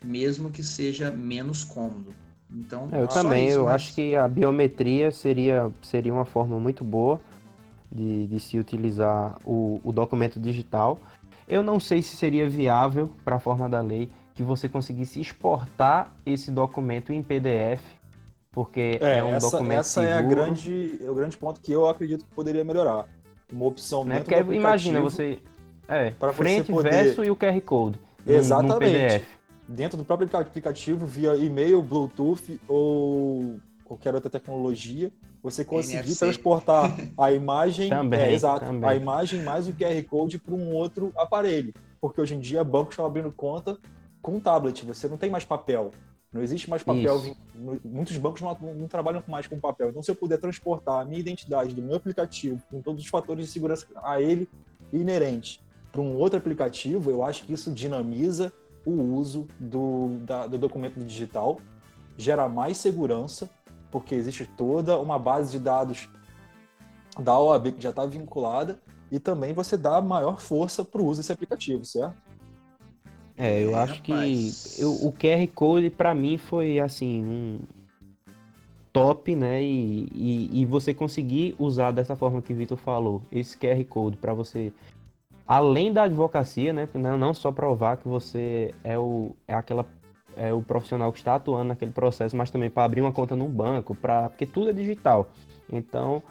mesmo 0.03 0.49
que 0.49 0.63
seja 0.63 1.11
menos 1.11 1.63
cômodo. 1.63 2.13
Então, 2.53 2.89
é, 2.91 3.01
eu 3.01 3.07
também, 3.07 3.47
isso, 3.47 3.59
eu 3.59 3.65
mas... 3.65 3.75
acho 3.75 3.93
que 3.93 4.15
a 4.15 4.27
biometria 4.27 5.11
seria, 5.11 5.71
seria 5.81 6.13
uma 6.13 6.25
forma 6.25 6.59
muito 6.59 6.83
boa 6.83 7.21
de, 7.91 8.27
de 8.27 8.39
se 8.39 8.57
utilizar 8.57 9.37
o, 9.43 9.81
o 9.83 9.91
documento 9.91 10.39
digital. 10.39 10.99
Eu 11.47 11.61
não 11.61 11.79
sei 11.79 12.01
se 12.01 12.15
seria 12.15 12.47
viável 12.49 13.11
para 13.25 13.35
a 13.35 13.39
forma 13.39 13.67
da 13.67 13.81
lei 13.81 14.09
que 14.33 14.43
você 14.43 14.69
conseguisse 14.69 15.19
exportar 15.19 16.13
esse 16.25 16.49
documento 16.49 17.11
em 17.11 17.21
PDF, 17.21 17.81
porque 18.51 18.97
é, 19.01 19.17
é 19.17 19.23
um 19.23 19.35
essa, 19.35 19.51
documento 19.51 19.79
essa 19.79 20.01
seguro. 20.01 20.13
é 20.13 20.17
a 20.17 20.21
grande, 20.21 20.99
é 21.03 21.09
o 21.09 21.13
grande 21.15 21.37
ponto 21.37 21.59
que 21.59 21.71
eu 21.71 21.87
acredito 21.87 22.25
que 22.25 22.33
poderia 22.33 22.63
melhorar. 22.63 23.05
Uma 23.51 23.65
opção 23.65 24.05
né? 24.05 24.19
Porque 24.21 24.35
imagina 24.53 25.01
você 25.01 25.39
é 25.87 26.11
pra 26.11 26.31
você 26.31 26.37
frente, 26.37 26.71
poder- 26.71 26.91
verso 26.91 27.23
e 27.23 27.29
o 27.29 27.35
QR 27.35 27.59
Code. 27.61 27.99
Exatamente. 28.25 29.25
num 29.67 29.75
dentro 29.75 29.97
do 29.97 30.03
próprio 30.05 30.29
aplicativo 30.33 31.05
via 31.05 31.35
e-mail, 31.35 31.81
Bluetooth 31.81 32.59
ou 32.67 33.59
qualquer 33.91 34.15
outra 34.15 34.29
tecnologia, 34.29 35.11
você 35.43 35.65
conseguir 35.65 35.97
NFC. 35.97 36.19
transportar 36.19 36.95
a 37.17 37.31
imagem, 37.33 37.89
Também, 37.89 38.19
é, 38.21 38.33
exato, 38.33 38.65
também. 38.65 38.89
a 38.89 38.95
imagem 38.95 39.43
mais 39.43 39.67
o 39.67 39.73
QR 39.73 40.01
Code 40.09 40.39
para 40.39 40.53
um 40.53 40.73
outro 40.73 41.11
aparelho, 41.17 41.73
porque 41.99 42.21
hoje 42.21 42.35
em 42.35 42.39
dia 42.39 42.63
bancos 42.63 42.93
estão 42.93 43.05
abrindo 43.05 43.31
conta 43.33 43.77
com 44.21 44.39
tablet, 44.39 44.85
você 44.85 45.09
não 45.09 45.17
tem 45.17 45.29
mais 45.29 45.43
papel. 45.43 45.91
Não 46.31 46.41
existe 46.41 46.69
mais 46.69 46.81
papel. 46.81 47.17
Isso. 47.17 47.35
Muitos 47.83 48.15
bancos 48.17 48.41
não, 48.41 48.57
não 48.75 48.87
trabalham 48.87 49.21
mais 49.27 49.45
com 49.47 49.59
papel. 49.59 49.89
Então, 49.89 50.01
se 50.01 50.09
eu 50.09 50.15
puder 50.15 50.37
transportar 50.37 51.01
a 51.01 51.05
minha 51.05 51.19
identidade 51.19 51.75
do 51.75 51.81
meu 51.81 51.97
aplicativo, 51.97 52.61
com 52.71 52.81
todos 52.81 53.03
os 53.03 53.09
fatores 53.09 53.45
de 53.47 53.51
segurança 53.51 53.85
a 54.01 54.21
ele 54.21 54.47
inerente, 54.93 55.61
para 55.91 55.99
um 55.99 56.15
outro 56.15 56.39
aplicativo, 56.39 57.11
eu 57.11 57.21
acho 57.21 57.43
que 57.43 57.51
isso 57.51 57.69
dinamiza 57.69 58.53
o 58.85 58.91
uso 58.91 59.45
do, 59.59 60.19
da- 60.21 60.47
do 60.47 60.57
documento 60.57 60.97
digital, 61.03 61.59
gera 62.17 62.47
mais 62.47 62.77
segurança, 62.77 63.49
porque 63.91 64.15
existe 64.15 64.45
toda 64.45 64.97
uma 64.99 65.19
base 65.19 65.51
de 65.51 65.59
dados 65.59 66.09
da 67.19 67.37
OAB 67.37 67.73
que 67.73 67.81
já 67.81 67.89
está 67.89 68.05
vinculada, 68.05 68.79
e 69.11 69.19
também 69.19 69.53
você 69.53 69.75
dá 69.75 70.01
maior 70.01 70.39
força 70.39 70.85
para 70.85 71.01
o 71.01 71.05
uso 71.05 71.19
desse 71.19 71.31
aplicativo, 71.33 71.83
certo? 71.83 72.15
É, 73.37 73.63
eu 73.63 73.71
É, 73.75 73.79
acho 73.83 74.01
que 74.01 74.11
rapaz. 74.13 74.79
eu- 74.79 74.93
o 74.93 75.11
QR 75.11 75.45
Code 75.47 75.89
para 75.89 76.15
mim 76.15 76.37
foi 76.37 76.79
assim 76.79 77.23
um 77.25 77.59
top, 78.93 79.35
né? 79.35 79.61
E, 79.61 80.07
e, 80.13 80.61
e 80.61 80.65
você 80.65 80.93
conseguir 80.93 81.55
usar 81.59 81.91
dessa 81.91 82.15
forma 82.15 82.41
que 82.41 82.53
o 82.53 82.55
Vitor 82.55 82.77
falou, 82.77 83.21
esse 83.31 83.57
QR 83.57 83.83
Code 83.85 84.17
para 84.17 84.33
você, 84.33 84.71
além 85.45 85.91
da 85.91 86.03
advocacia, 86.03 86.71
né? 86.71 86.87
Não, 86.93 87.17
não 87.17 87.33
só 87.33 87.51
provar 87.51 87.97
que 87.97 88.07
você 88.07 88.73
é 88.83 88.97
o 88.97 89.31
é 89.47 89.53
aquela 89.53 89.85
é 90.35 90.53
o 90.53 90.61
profissional 90.61 91.11
que 91.11 91.19
está 91.19 91.35
atuando 91.35 91.65
naquele 91.65 91.91
processo, 91.91 92.35
mas 92.35 92.49
também 92.49 92.69
para 92.69 92.83
abrir 92.83 93.01
uma 93.01 93.11
conta 93.11 93.35
num 93.35 93.49
banco, 93.49 93.95
para 93.95 94.29
porque 94.29 94.45
tudo 94.45 94.69
é 94.69 94.73
digital. 94.73 95.29
Então 95.71 96.23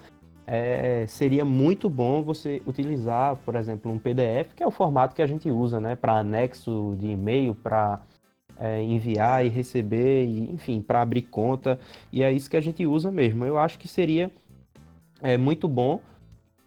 é, 0.46 1.06
seria 1.06 1.44
muito 1.44 1.88
bom 1.88 2.22
você 2.22 2.60
utilizar, 2.66 3.36
por 3.36 3.54
exemplo, 3.54 3.90
um 3.92 3.98
PDF, 3.98 4.52
que 4.54 4.62
é 4.62 4.66
o 4.66 4.70
formato 4.70 5.14
que 5.14 5.22
a 5.22 5.26
gente 5.26 5.48
usa, 5.50 5.78
né, 5.78 5.94
para 5.94 6.18
anexo 6.18 6.96
de 6.98 7.08
e-mail, 7.08 7.54
para 7.54 8.00
enviar 8.82 9.46
e 9.46 9.48
receber, 9.48 10.26
e, 10.26 10.52
enfim, 10.52 10.82
para 10.82 11.00
abrir 11.00 11.22
conta, 11.22 11.80
e 12.12 12.22
é 12.22 12.30
isso 12.30 12.50
que 12.50 12.58
a 12.58 12.60
gente 12.60 12.84
usa 12.84 13.10
mesmo. 13.10 13.44
Eu 13.46 13.56
acho 13.56 13.78
que 13.78 13.88
seria 13.88 14.30
é, 15.22 15.38
muito 15.38 15.66
bom, 15.66 16.00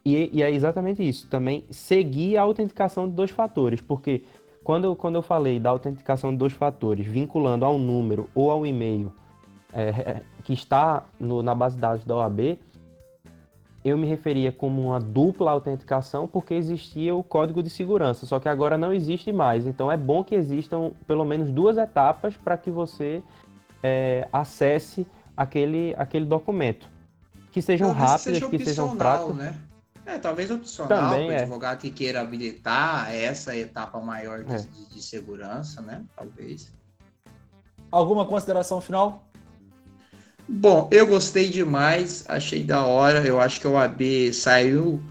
e, 0.06 0.30
e 0.34 0.42
é 0.42 0.50
exatamente 0.50 1.08
isso, 1.08 1.28
também 1.28 1.66
seguir 1.70 2.38
a 2.38 2.42
autenticação 2.42 3.08
de 3.08 3.14
dois 3.14 3.32
fatores, 3.32 3.80
porque 3.80 4.24
quando, 4.64 4.86
eu- 4.86 4.96
quando 4.96 5.16
eu 5.16 5.22
falei 5.22 5.60
da 5.60 5.70
autenticação 5.70 6.32
de 6.32 6.38
dois 6.38 6.54
fatores, 6.54 7.06
vinculando 7.06 7.66
ao 7.66 7.78
número 7.78 8.30
ou 8.34 8.50
ao 8.52 8.66
e-mail 8.66 9.12
é, 9.76 10.22
que 10.44 10.54
está 10.54 11.04
no- 11.20 11.42
na 11.42 11.56
base 11.56 11.76
de 11.76 11.82
dados 11.82 12.06
da 12.06 12.16
OAB, 12.16 12.60
eu 13.84 13.98
me 13.98 14.06
referia 14.08 14.52
como 14.52 14.82
uma 14.82 15.00
dupla 15.00 15.52
autenticação 15.52 16.28
porque 16.28 16.54
existia 16.54 17.14
o 17.14 17.24
código 17.24 17.62
de 17.62 17.70
segurança, 17.70 18.26
só 18.26 18.40
que 18.40 18.48
agora 18.48 18.78
não 18.78 18.94
existe 18.94 19.32
mais. 19.34 19.66
Então 19.68 19.92
é 19.92 19.98
bom 19.98 20.24
que 20.24 20.36
existam 20.36 20.92
pelo 21.06 21.26
menos 21.26 21.50
duas 21.52 21.78
etapas 21.78 22.38
para 22.38 22.56
que 22.56 22.72
você 22.72 23.22
é, 23.82 24.28
acesse 24.32 25.06
aquele, 25.36 25.94
aquele 25.98 26.26
documento. 26.26 26.88
Que 27.52 27.62
sejam 27.62 27.90
Talvez 27.90 28.10
rápidas, 28.10 28.40
seja 28.40 28.50
que 28.50 28.64
sejam 28.64 28.96
práticas. 28.96 29.36
né? 29.36 29.56
É, 30.06 30.18
talvez 30.18 30.52
opcional 30.52 31.12
Também 31.12 31.28
para 31.28 31.36
o 31.36 31.40
é. 31.40 31.42
advogado 31.44 31.80
que 31.80 31.90
queira 31.90 32.22
habilitar 32.22 33.14
essa 33.14 33.56
etapa 33.56 34.00
maior 34.02 34.44
de, 34.44 34.54
É. 34.54 34.58
de- 34.58 34.90
de 34.96 35.02
segurança, 35.02 35.82
né? 35.82 36.04
Talvez. 36.16 36.72
Alguma 37.90 38.26
consideração 38.26 38.82
final? 38.82 39.26
Bom, 40.48 40.90
eu 40.92 41.08
gostei 41.08 41.50
demais, 41.50 42.26
achei 42.28 42.64
da 42.64 42.86
hora. 42.86 43.26
Eu 43.26 43.40
acho 43.40 43.62
que 43.62 43.68
o 43.68 43.78
AB 43.78 44.34
saiu 44.34 45.02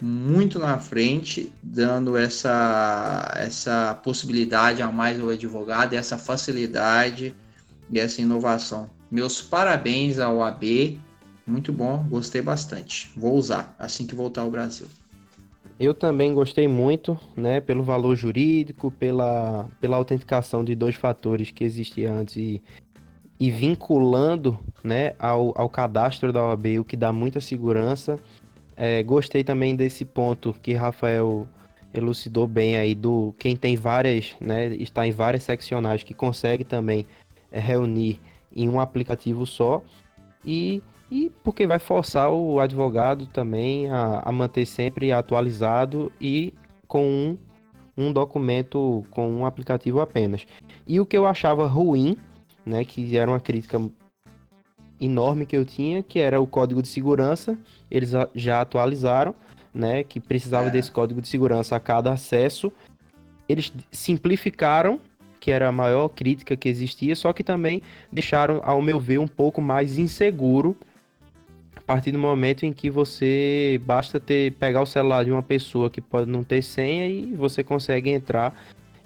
muito 0.00 0.58
na 0.58 0.78
frente, 0.80 1.52
dando 1.62 2.16
essa, 2.16 3.32
essa 3.36 3.94
possibilidade 4.02 4.82
a 4.82 4.90
mais 4.90 5.20
ao 5.20 5.28
advogado, 5.28 5.92
essa 5.94 6.18
facilidade 6.18 7.32
e 7.88 8.00
essa 8.00 8.20
inovação. 8.20 8.90
Meus 9.08 9.40
parabéns 9.40 10.18
ao 10.18 10.42
AB, 10.42 11.00
muito 11.46 11.72
bom, 11.72 12.04
gostei 12.08 12.40
bastante. 12.40 13.10
Vou 13.16 13.34
usar 13.34 13.74
assim 13.78 14.06
que 14.06 14.14
voltar 14.14 14.42
ao 14.42 14.50
Brasil. 14.50 14.86
Eu 15.78 15.94
também 15.94 16.32
gostei 16.32 16.68
muito, 16.68 17.18
né, 17.36 17.60
pelo 17.60 17.82
valor 17.82 18.14
jurídico, 18.14 18.90
pela, 18.92 19.68
pela 19.80 19.96
autenticação 19.96 20.64
de 20.64 20.74
dois 20.74 20.94
fatores 20.94 21.50
que 21.50 21.64
existia 21.64 22.12
antes 22.12 22.36
e, 22.36 22.62
e 23.40 23.50
vinculando, 23.50 24.58
né, 24.84 25.14
ao, 25.18 25.52
ao 25.60 25.68
cadastro 25.68 26.32
da 26.32 26.44
OAB, 26.44 26.78
o 26.78 26.84
que 26.84 26.96
dá 26.96 27.12
muita 27.12 27.40
segurança. 27.40 28.18
É, 28.76 29.02
gostei 29.02 29.42
também 29.42 29.74
desse 29.74 30.04
ponto 30.04 30.54
que 30.62 30.72
Rafael 30.72 31.48
elucidou 31.92 32.46
bem 32.46 32.76
aí 32.76 32.94
do 32.94 33.34
quem 33.38 33.56
tem 33.56 33.76
várias, 33.76 34.34
né, 34.40 34.74
está 34.76 35.06
em 35.06 35.12
várias 35.12 35.42
seccionais 35.42 36.02
que 36.02 36.14
consegue 36.14 36.64
também 36.64 37.06
é, 37.50 37.58
reunir 37.58 38.20
em 38.54 38.68
um 38.68 38.78
aplicativo 38.78 39.44
só 39.46 39.82
e 40.44 40.82
e 41.12 41.30
porque 41.44 41.66
vai 41.66 41.78
forçar 41.78 42.32
o 42.32 42.58
advogado 42.58 43.26
também 43.26 43.90
a, 43.90 44.22
a 44.24 44.32
manter 44.32 44.64
sempre 44.64 45.12
atualizado 45.12 46.10
e 46.18 46.54
com 46.88 47.04
um, 47.04 47.38
um 47.94 48.10
documento, 48.10 49.04
com 49.10 49.30
um 49.30 49.44
aplicativo 49.44 50.00
apenas. 50.00 50.46
E 50.86 50.98
o 50.98 51.04
que 51.04 51.14
eu 51.14 51.26
achava 51.26 51.66
ruim, 51.66 52.16
né, 52.64 52.82
que 52.82 53.14
era 53.14 53.30
uma 53.30 53.40
crítica 53.40 53.78
enorme 54.98 55.44
que 55.44 55.54
eu 55.54 55.66
tinha, 55.66 56.02
que 56.02 56.18
era 56.18 56.40
o 56.40 56.46
código 56.46 56.80
de 56.80 56.88
segurança, 56.88 57.58
eles 57.90 58.12
já 58.34 58.62
atualizaram, 58.62 59.34
né, 59.74 60.02
que 60.02 60.18
precisava 60.18 60.68
É. 60.68 60.70
desse 60.70 60.90
código 60.90 61.20
de 61.20 61.28
segurança 61.28 61.76
a 61.76 61.80
cada 61.80 62.10
acesso. 62.10 62.72
Eles 63.46 63.70
simplificaram, 63.90 64.98
que 65.38 65.50
era 65.50 65.68
a 65.68 65.72
maior 65.72 66.08
crítica 66.08 66.56
que 66.56 66.70
existia, 66.70 67.14
só 67.14 67.34
que 67.34 67.44
também 67.44 67.82
deixaram, 68.10 68.62
ao 68.64 68.80
meu 68.80 68.98
ver, 68.98 69.18
um 69.18 69.28
pouco 69.28 69.60
mais 69.60 69.98
inseguro 69.98 70.74
partir 71.92 72.10
do 72.10 72.18
momento 72.18 72.64
em 72.64 72.72
que 72.72 72.88
você 72.88 73.78
basta 73.84 74.18
ter 74.18 74.52
pegar 74.52 74.80
o 74.80 74.86
celular 74.86 75.26
de 75.26 75.30
uma 75.30 75.42
pessoa 75.42 75.90
que 75.90 76.00
pode 76.00 76.30
não 76.30 76.42
ter 76.42 76.62
senha 76.62 77.06
e 77.06 77.34
você 77.36 77.62
consegue 77.62 78.08
entrar 78.08 78.54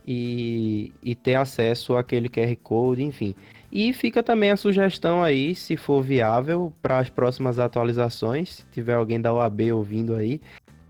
e, 0.07 0.93
e 1.03 1.17
ter 1.17 1.35
acesso 1.35 1.97
àquele 1.97 2.29
QR 2.29 2.55
Code, 2.63 3.03
enfim. 3.03 3.35
E 3.73 3.93
fica 3.93 4.23
também 4.23 4.53
a 4.53 4.57
sugestão 4.57 5.21
aí, 5.21 5.53
se 5.57 5.77
for 5.77 6.01
viável, 6.01 6.73
para 6.81 7.01
as 7.01 7.11
próximas 7.11 7.59
atualizações, 7.59 8.59
se 8.59 8.67
tiver 8.71 8.95
alguém 8.95 9.21
da 9.21 9.35
OAB 9.35 9.63
ouvindo 9.73 10.15
aí, 10.15 10.41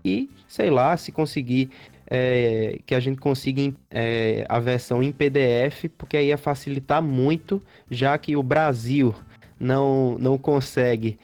e 0.05 0.29
sei 0.47 0.69
lá, 0.69 0.95
se 0.95 1.11
conseguir 1.11 1.71
é, 2.05 2.77
que 2.85 2.93
a 2.93 2.99
gente 2.99 3.19
consiga 3.19 3.73
é, 3.89 4.45
a 4.47 4.59
versão 4.59 5.01
em 5.01 5.11
PDF, 5.11 5.85
porque 5.97 6.15
aí 6.15 6.27
ia 6.27 6.37
facilitar 6.37 7.01
muito, 7.01 7.59
já 7.89 8.15
que 8.19 8.35
o 8.37 8.43
Brasil 8.43 9.15
não, 9.59 10.15
não 10.19 10.37
consegue 10.37 11.17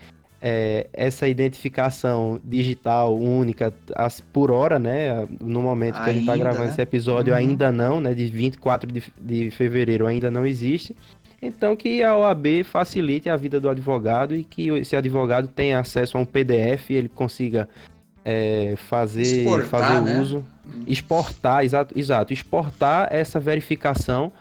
é, 0.45 0.87
essa 0.91 1.25
identificação 1.25 2.37
digital 2.43 3.17
única 3.17 3.73
as- 3.95 4.19
por 4.19 4.51
hora, 4.51 4.77
né? 4.77 5.25
No 5.39 5.61
momento 5.61 5.95
que 5.95 6.09
a 6.09 6.11
gente 6.11 6.19
está 6.19 6.33
Ainda, 6.33 6.43
gravando 6.43 6.65
né? 6.65 6.71
esse 6.71 6.81
episódio, 6.81 7.31
Uhum. 7.31 7.39
ainda 7.39 7.71
não, 7.71 8.01
né? 8.01 8.13
De 8.13 8.25
24 8.27 8.91
de, 8.91 9.01
de 9.21 9.51
fevereiro 9.51 10.05
ainda 10.05 10.29
não 10.29 10.45
existe. 10.45 10.93
Então, 11.41 11.75
que 11.77 12.03
a 12.03 12.17
OAB 12.17 12.63
facilite 12.65 13.29
a 13.29 13.37
vida 13.37 13.57
do 13.59 13.69
advogado 13.69 14.35
e 14.35 14.43
que 14.43 14.67
esse 14.69 14.95
advogado 14.97 15.47
tenha 15.47 15.79
acesso 15.79 16.17
a 16.17 16.19
um 16.21 16.25
PDF 16.25 16.89
e 16.89 16.95
ele 16.95 17.09
consiga 17.09 17.69
é, 18.25 18.75
fazer, 18.77 19.21
Exportar, 19.21 19.67
fazer 19.69 20.01
né? 20.01 20.19
uso, 20.21 20.45
exportar, 20.87 21.63
exato, 21.65 21.97
exato, 21.97 22.31
exportar 22.33 23.07
essa 23.11 23.39
verificação 23.39 24.31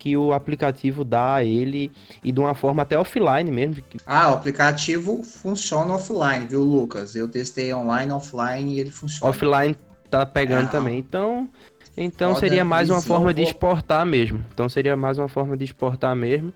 que 0.00 0.16
o 0.16 0.32
aplicativo 0.32 1.04
dá 1.04 1.34
a 1.34 1.44
ele 1.44 1.92
e 2.24 2.32
de 2.32 2.40
uma 2.40 2.54
forma 2.54 2.82
até 2.82 2.98
offline 2.98 3.50
mesmo, 3.50 3.82
que 3.82 3.98
Ah, 4.06 4.30
o 4.30 4.34
aplicativo 4.34 5.22
funciona 5.22 5.92
offline, 5.94 6.46
viu, 6.46 6.62
Lucas? 6.62 7.14
Eu 7.14 7.28
testei 7.28 7.72
online, 7.74 8.10
offline 8.10 8.74
e 8.74 8.80
ele 8.80 8.90
funciona. 8.90 9.30
offline 9.30 9.76
tá 10.10 10.24
pegando 10.24 10.68
Ah. 10.68 10.70
também. 10.70 10.98
Então, 10.98 11.46
então 11.94 12.30
Foda 12.30 12.40
seria 12.40 12.64
mais 12.64 12.88
uma 12.88 13.02
forma 13.02 13.34
de 13.34 13.42
exportar 13.42 14.06
mesmo. 14.06 14.42
Então 14.54 14.70
seria 14.70 14.96
mais 14.96 15.18
uma 15.18 15.28
forma 15.28 15.54
de 15.54 15.64
exportar 15.64 16.16
mesmo. 16.16 16.50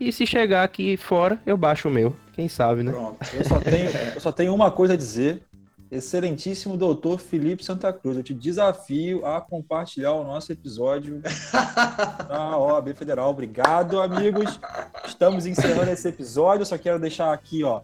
E 0.00 0.10
se 0.10 0.26
chegar 0.26 0.62
aqui 0.64 0.96
fora, 0.96 1.38
eu 1.44 1.56
baixo 1.56 1.88
o 1.88 1.90
meu. 1.90 2.16
Quem 2.32 2.48
sabe, 2.48 2.82
né? 2.82 2.92
Pronto. 2.92 3.18
Eu 3.34 3.44
só 3.44 3.60
tenho, 3.60 3.90
eu 4.14 4.20
só 4.20 4.32
tenho 4.32 4.54
uma 4.54 4.70
coisa 4.70 4.94
a 4.94 4.96
dizer. 4.96 5.42
Excelentíssimo 5.90 6.76
doutor 6.76 7.18
Felipe 7.18 7.64
Santa 7.64 7.92
Cruz. 7.92 8.16
Eu 8.16 8.22
te 8.22 8.34
desafio 8.34 9.24
a 9.24 9.40
compartilhar 9.40 10.12
o 10.12 10.24
nosso 10.24 10.52
episódio 10.52 11.22
na 12.28 12.56
OAB 12.56 12.94
Federal. 12.94 13.30
Obrigado, 13.30 14.00
amigos. 14.00 14.58
Estamos 15.06 15.46
encerrando 15.46 15.90
esse 15.90 16.08
episódio. 16.08 16.66
Só 16.66 16.76
quero 16.76 16.98
deixar 16.98 17.32
aqui, 17.32 17.62
ó, 17.62 17.82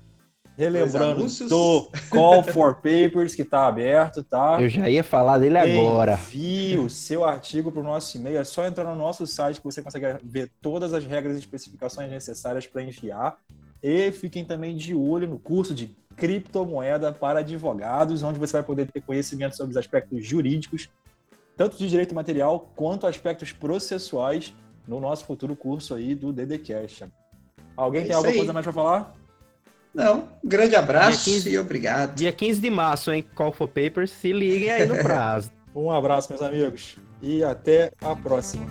relembrando 0.56 1.26
do 1.48 1.88
Call 2.10 2.42
for 2.42 2.74
Papers 2.74 3.34
que 3.34 3.42
está 3.42 3.66
aberto, 3.66 4.22
tá? 4.22 4.58
Eu 4.60 4.68
já 4.68 4.88
ia 4.88 5.04
falar 5.04 5.38
dele 5.38 5.58
agora. 5.58 6.14
Envie 6.14 6.78
o 6.78 6.90
seu 6.90 7.24
artigo 7.24 7.70
para 7.70 7.80
o 7.80 7.84
nosso 7.84 8.16
e-mail. 8.16 8.38
É 8.38 8.44
só 8.44 8.66
entrar 8.66 8.84
no 8.84 8.96
nosso 8.96 9.26
site 9.26 9.58
que 9.58 9.64
você 9.64 9.82
consegue 9.82 10.06
ver 10.22 10.50
todas 10.60 10.92
as 10.92 11.04
regras 11.04 11.36
e 11.36 11.40
especificações 11.40 12.10
necessárias 12.10 12.66
para 12.66 12.82
enviar. 12.82 13.36
E 13.82 14.12
fiquem 14.12 14.44
também 14.44 14.76
de 14.76 14.94
olho 14.94 15.26
no 15.26 15.38
curso 15.38 15.74
de 15.74 15.86
criptomoeda 16.16 17.12
para 17.12 17.40
advogados, 17.40 18.22
onde 18.22 18.38
você 18.38 18.54
vai 18.54 18.62
poder 18.62 18.90
ter 18.90 19.00
conhecimento 19.00 19.56
sobre 19.56 19.72
os 19.72 19.76
aspectos 19.76 20.24
jurídicos, 20.24 20.88
tanto 21.56 21.76
de 21.76 21.88
direito 21.88 22.14
material 22.14 22.70
quanto 22.74 23.06
aspectos 23.06 23.52
processuais 23.52 24.54
no 24.86 25.00
nosso 25.00 25.24
futuro 25.24 25.54
curso 25.54 25.94
aí 25.94 26.14
do 26.14 26.32
DDCast. 26.32 27.06
Alguém 27.76 28.02
é 28.02 28.06
tem 28.06 28.14
alguma 28.14 28.32
aí. 28.32 28.36
coisa 28.38 28.52
mais 28.52 28.64
para 28.64 28.72
falar? 28.72 29.14
Não, 29.94 30.28
um 30.42 30.48
grande 30.48 30.74
abraço 30.74 31.24
15, 31.24 31.50
e 31.50 31.58
obrigado. 31.58 32.14
Dia 32.14 32.32
15 32.32 32.60
de 32.60 32.70
março, 32.70 33.12
hein? 33.12 33.24
Call 33.34 33.52
for 33.52 33.68
Papers, 33.68 34.10
se 34.10 34.32
liguem 34.32 34.70
aí 34.70 34.86
no 34.86 34.96
prazo. 35.02 35.50
um 35.74 35.90
abraço, 35.90 36.30
meus 36.30 36.42
amigos, 36.42 36.96
e 37.20 37.44
até 37.44 37.92
a 38.00 38.16
próxima. 38.16 38.66